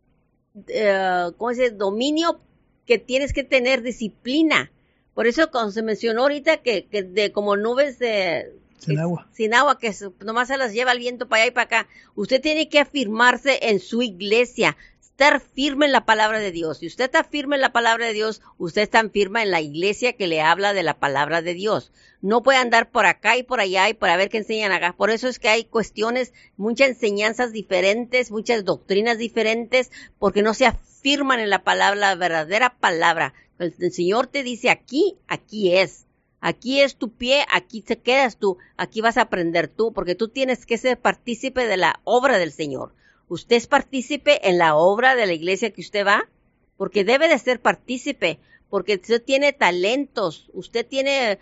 eh, 0.68 1.32
¿cómo 1.38 1.54
se 1.54 1.62
dice? 1.62 1.76
Dominio 1.76 2.42
que 2.86 2.98
tienes 2.98 3.32
que 3.32 3.46
tener 3.46 3.84
disciplina. 3.84 4.74
Por 5.14 5.26
eso 5.26 5.50
cuando 5.52 5.72
se 5.72 5.84
mencionó 5.84 6.24
ahorita 6.24 6.58
que, 6.58 6.88
que 6.88 7.04
de 7.04 7.32
como 7.32 7.56
nubes 7.56 7.98
de... 7.98 8.58
Sin 8.80 9.00
agua. 9.00 9.28
Sin 9.32 9.54
agua, 9.54 9.80
que 9.80 9.94
nomás 10.20 10.50
se 10.50 10.58
las 10.58 10.74
lleva 10.74 10.92
el 10.92 11.00
viento 11.00 11.30
para 11.30 11.44
allá 11.44 11.52
y 11.52 11.54
para 11.54 11.64
acá. 11.64 11.88
Usted 12.14 12.42
tiene 12.42 12.68
que 12.68 12.80
afirmarse 12.80 13.58
en 13.70 13.80
su 13.80 14.04
iglesia, 14.04 14.78
estar 15.18 15.42
firme 15.42 15.88
en 15.88 15.92
la 15.92 16.06
palabra 16.06 16.38
de 16.38 16.52
Dios. 16.52 16.78
Si 16.78 16.86
usted 16.86 17.06
está 17.06 17.24
firme 17.24 17.56
en 17.56 17.62
la 17.64 17.74
palabra 17.74 18.06
de 18.06 18.14
Dios, 18.14 18.44
usted 18.60 18.84
está 18.84 19.10
firme 19.10 19.42
en 19.42 19.50
la 19.50 19.62
iglesia 19.62 20.14
que 20.14 20.28
le 20.28 20.42
habla 20.42 20.74
de 20.74 20.84
la 20.84 21.00
palabra 21.00 21.42
de 21.42 21.56
Dios. 21.56 21.92
No 22.22 22.44
puede 22.44 22.60
andar 22.60 22.92
por 22.92 23.08
acá 23.08 23.36
y 23.36 23.42
por 23.42 23.60
allá 23.60 23.90
y 23.90 23.96
para 23.96 24.16
ver 24.16 24.30
qué 24.30 24.38
enseñan 24.38 24.72
acá. 24.72 24.94
Por 24.96 25.10
eso 25.10 25.28
es 25.28 25.40
que 25.40 25.50
hay 25.50 25.64
cuestiones, 25.64 26.34
muchas 26.56 26.90
enseñanzas 26.90 27.52
diferentes, 27.52 28.30
muchas 28.30 28.64
doctrinas 28.64 29.18
diferentes, 29.18 29.90
porque 30.20 30.44
no 30.44 30.54
se 30.54 30.68
afirman 30.68 31.40
en 31.40 31.50
la 31.50 31.64
palabra, 31.64 32.00
la 32.00 32.14
verdadera 32.14 32.78
palabra. 32.78 33.34
El, 33.58 33.74
el 33.80 33.92
Señor 33.92 34.28
te 34.28 34.44
dice 34.44 34.70
aquí, 34.70 35.18
aquí 35.28 35.76
es. 35.76 36.06
Aquí 36.42 36.82
es 36.82 36.96
tu 36.96 37.10
pie, 37.10 37.44
aquí 37.52 37.82
te 37.82 37.98
quedas 37.98 38.38
tú, 38.38 38.60
aquí 38.78 39.02
vas 39.02 39.18
a 39.18 39.22
aprender 39.22 39.68
tú, 39.68 39.94
porque 39.94 40.14
tú 40.14 40.28
tienes 40.28 40.68
que 40.68 40.78
ser 40.78 41.00
partícipe 41.00 41.66
de 41.66 41.78
la 41.78 42.02
obra 42.04 42.38
del 42.38 42.52
Señor. 42.52 42.94
¿Usted 43.28 43.58
es 43.58 43.68
partícipe 43.68 44.48
en 44.48 44.58
la 44.58 44.76
obra 44.76 45.16
de 45.16 45.26
la 45.26 45.34
iglesia 45.34 45.72
que 45.72 45.82
usted 45.82 46.06
va? 46.06 46.30
Porque 46.78 47.04
debe 47.04 47.28
de 47.28 47.40
ser 47.40 47.62
partícipe, 47.62 48.40
porque 48.70 48.96
usted 48.96 49.22
tiene 49.22 49.54
talentos, 49.54 50.50
usted 50.54 50.86
tiene 50.86 51.40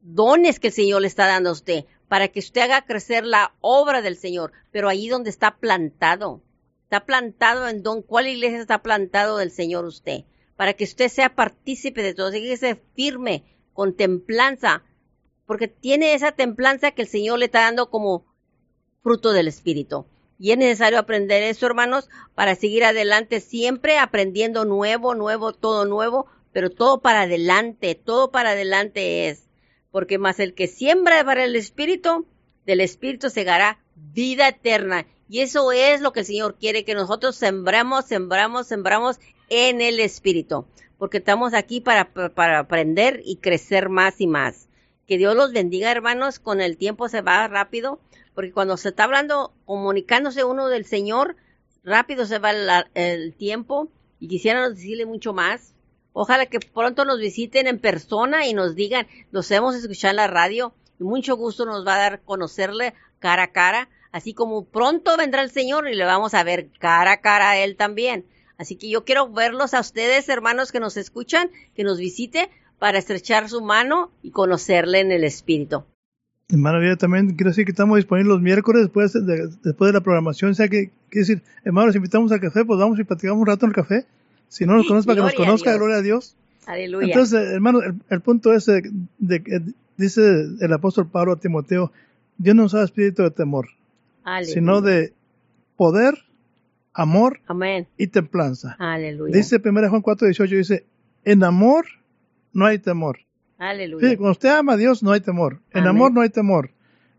dones 0.00 0.60
que 0.60 0.68
el 0.68 0.72
Señor 0.72 1.02
le 1.02 1.08
está 1.08 1.26
dando 1.26 1.50
a 1.50 1.54
usted 1.54 1.86
para 2.08 2.28
que 2.28 2.38
usted 2.38 2.60
haga 2.60 2.84
crecer 2.84 3.24
la 3.24 3.54
obra 3.60 4.02
del 4.02 4.16
Señor, 4.16 4.52
pero 4.70 4.88
ahí 4.88 5.08
donde 5.08 5.30
está 5.30 5.56
plantado, 5.56 6.42
está 6.84 7.04
plantado 7.04 7.68
en 7.68 7.82
don, 7.82 8.02
¿cuál 8.02 8.28
iglesia 8.28 8.60
está 8.60 8.82
plantado 8.82 9.38
del 9.38 9.50
Señor 9.50 9.84
usted? 9.84 10.24
Para 10.56 10.74
que 10.74 10.84
usted 10.84 11.08
sea 11.08 11.34
partícipe 11.34 12.02
de 12.02 12.14
todo, 12.14 12.30
que 12.30 12.56
sea 12.56 12.78
firme, 12.94 13.42
con 13.72 13.96
templanza, 13.96 14.84
porque 15.46 15.66
tiene 15.66 16.14
esa 16.14 16.32
templanza 16.32 16.92
que 16.92 17.02
el 17.02 17.08
Señor 17.08 17.40
le 17.40 17.46
está 17.46 17.62
dando 17.62 17.90
como 17.90 18.24
fruto 19.02 19.32
del 19.32 19.48
Espíritu. 19.48 20.06
Y 20.44 20.52
es 20.52 20.58
necesario 20.58 20.98
aprender 20.98 21.42
eso, 21.42 21.64
hermanos, 21.64 22.10
para 22.34 22.54
seguir 22.54 22.84
adelante, 22.84 23.40
siempre 23.40 23.96
aprendiendo 23.96 24.66
nuevo, 24.66 25.14
nuevo, 25.14 25.54
todo 25.54 25.86
nuevo, 25.86 26.26
pero 26.52 26.68
todo 26.68 27.00
para 27.00 27.22
adelante, 27.22 27.94
todo 27.94 28.30
para 28.30 28.50
adelante 28.50 29.30
es. 29.30 29.48
Porque 29.90 30.18
más 30.18 30.40
el 30.40 30.52
que 30.52 30.66
siembra 30.66 31.24
para 31.24 31.44
el 31.44 31.56
Espíritu, 31.56 32.26
del 32.66 32.82
Espíritu 32.82 33.30
segará 33.30 33.78
vida 33.94 34.46
eterna. 34.48 35.06
Y 35.30 35.40
eso 35.40 35.72
es 35.72 36.02
lo 36.02 36.12
que 36.12 36.20
el 36.20 36.26
Señor 36.26 36.58
quiere, 36.60 36.84
que 36.84 36.92
nosotros 36.92 37.36
sembramos, 37.36 38.04
sembramos, 38.04 38.66
sembramos 38.66 39.20
en 39.48 39.80
el 39.80 39.98
Espíritu. 39.98 40.66
Porque 40.98 41.16
estamos 41.16 41.54
aquí 41.54 41.80
para, 41.80 42.12
para 42.12 42.58
aprender 42.58 43.22
y 43.24 43.36
crecer 43.36 43.88
más 43.88 44.20
y 44.20 44.26
más. 44.26 44.68
Que 45.06 45.16
Dios 45.16 45.34
los 45.34 45.54
bendiga, 45.54 45.90
hermanos. 45.90 46.38
Con 46.38 46.60
el 46.60 46.76
tiempo 46.76 47.08
se 47.08 47.22
va 47.22 47.48
rápido 47.48 47.98
porque 48.34 48.52
cuando 48.52 48.76
se 48.76 48.90
está 48.90 49.04
hablando, 49.04 49.52
comunicándose 49.64 50.44
uno 50.44 50.68
del 50.68 50.84
Señor, 50.84 51.36
rápido 51.84 52.26
se 52.26 52.38
va 52.38 52.50
el, 52.94 53.34
tiempo 53.34 53.88
y 54.18 54.28
quisiéramos 54.28 54.76
decirle 54.76 55.06
mucho 55.06 55.32
más. 55.32 55.74
Ojalá 56.12 56.46
que 56.46 56.60
pronto 56.60 57.04
nos 57.04 57.18
visiten 57.18 57.66
en 57.66 57.78
persona 57.78 58.46
y 58.46 58.54
nos 58.54 58.74
digan, 58.74 59.06
los 59.30 59.50
hemos 59.50 59.74
escuchado 59.74 60.10
en 60.10 60.16
la 60.16 60.26
radio 60.26 60.74
y 60.98 61.04
mucho 61.04 61.36
gusto 61.36 61.66
nos 61.66 61.86
va 61.86 61.96
a 61.96 61.98
dar 61.98 62.22
conocerle 62.22 62.94
cara 63.18 63.44
a 63.44 63.52
cara, 63.52 63.88
así 64.12 64.34
como 64.34 64.64
pronto 64.64 65.16
vendrá 65.16 65.42
el 65.42 65.50
Señor 65.50 65.88
y 65.88 65.94
le 65.94 66.04
vamos 66.04 66.34
a 66.34 66.44
ver 66.44 66.70
cara 66.78 67.12
a 67.12 67.20
cara 67.20 67.50
a 67.50 67.58
Él 67.58 67.76
también. 67.76 68.26
Así 68.56 68.76
que 68.76 68.88
yo 68.88 69.04
quiero 69.04 69.28
verlos 69.28 69.74
a 69.74 69.80
ustedes, 69.80 70.28
hermanos 70.28 70.70
que 70.70 70.78
nos 70.78 70.96
escuchan, 70.96 71.50
que 71.74 71.82
nos 71.82 71.98
visite 71.98 72.50
para 72.78 72.98
estrechar 72.98 73.48
su 73.48 73.60
mano 73.60 74.12
y 74.22 74.30
conocerle 74.30 75.00
en 75.00 75.10
el 75.10 75.24
Espíritu. 75.24 75.84
Hermano, 76.48 76.84
yo 76.84 76.96
también 76.98 77.34
quiero 77.34 77.50
decir 77.50 77.64
que 77.64 77.70
estamos 77.70 77.96
disponibles 77.96 78.28
los 78.28 78.42
miércoles 78.42 78.82
después 78.82 79.12
de, 79.12 79.48
después 79.62 79.88
de 79.88 79.92
la 79.92 80.02
programación. 80.02 80.50
O 80.50 80.54
sea, 80.54 80.68
que 80.68 80.90
quiere 81.08 81.26
decir, 81.26 81.42
hermanos, 81.64 81.96
invitamos 81.96 82.30
al 82.32 82.40
café, 82.40 82.64
pues 82.64 82.78
vamos 82.78 82.98
y 82.98 83.04
platicamos 83.04 83.40
un 83.40 83.46
rato 83.46 83.64
en 83.64 83.70
el 83.70 83.74
café. 83.74 84.04
Si 84.48 84.66
no 84.66 84.76
nos 84.76 84.86
conoce, 84.86 85.06
para 85.06 85.16
que 85.16 85.22
nos 85.22 85.34
conozca, 85.34 85.74
gloria 85.74 85.96
a 85.96 86.02
Dios. 86.02 86.36
Aleluya. 86.66 87.06
Entonces, 87.06 87.50
hermano, 87.50 87.80
el, 88.08 88.20
punto 88.20 88.52
es 88.52 88.66
de, 88.66 88.82
que 89.42 89.62
dice 89.96 90.46
el 90.60 90.72
apóstol 90.72 91.08
Pablo 91.08 91.32
a 91.32 91.36
Timoteo, 91.36 91.92
Dios 92.36 92.54
no 92.54 92.62
nos 92.62 92.72
da 92.72 92.84
espíritu 92.84 93.22
de 93.22 93.30
temor, 93.30 93.68
sino 94.42 94.80
de 94.80 95.12
poder, 95.76 96.14
amor 96.92 97.40
y 97.96 98.06
templanza. 98.08 98.76
Aleluya. 98.78 99.34
Dice 99.34 99.60
1 99.64 99.88
Juan 99.88 100.02
4, 100.02 100.26
18, 100.28 100.54
dice, 100.54 100.84
en 101.24 101.42
amor 101.42 101.86
no 102.52 102.66
hay 102.66 102.78
temor. 102.78 103.18
Aleluya. 103.64 104.10
Sí, 104.10 104.16
cuando 104.16 104.32
usted 104.32 104.50
ama 104.50 104.74
a 104.74 104.76
Dios 104.76 105.02
no 105.02 105.12
hay 105.12 105.20
temor. 105.20 105.60
En 105.70 105.86
amor 105.86 106.12
no 106.12 106.20
hay 106.20 106.28
temor. 106.28 106.70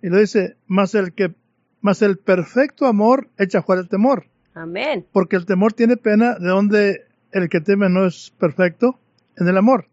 Y 0.04 0.10
lo 0.10 0.20
dice, 0.20 0.58
más 0.68 0.94
el 0.94 1.14
que, 1.14 1.34
más 1.82 2.04
el 2.04 2.18
perfecto 2.18 2.86
amor 2.86 3.30
echa 3.40 3.64
fuera 3.64 3.82
el 3.82 3.90
temor. 3.90 4.28
Amén. 4.54 5.08
Porque 5.12 5.38
el 5.38 5.48
temor 5.48 5.74
tiene 5.74 5.98
pena 5.98 6.36
de 6.36 6.48
donde 6.48 7.06
el 7.32 7.50
que 7.50 7.62
teme 7.62 7.90
no 7.90 8.06
es 8.06 8.32
perfecto 8.38 9.00
en 9.38 9.48
el 9.48 9.58
amor. 9.58 9.90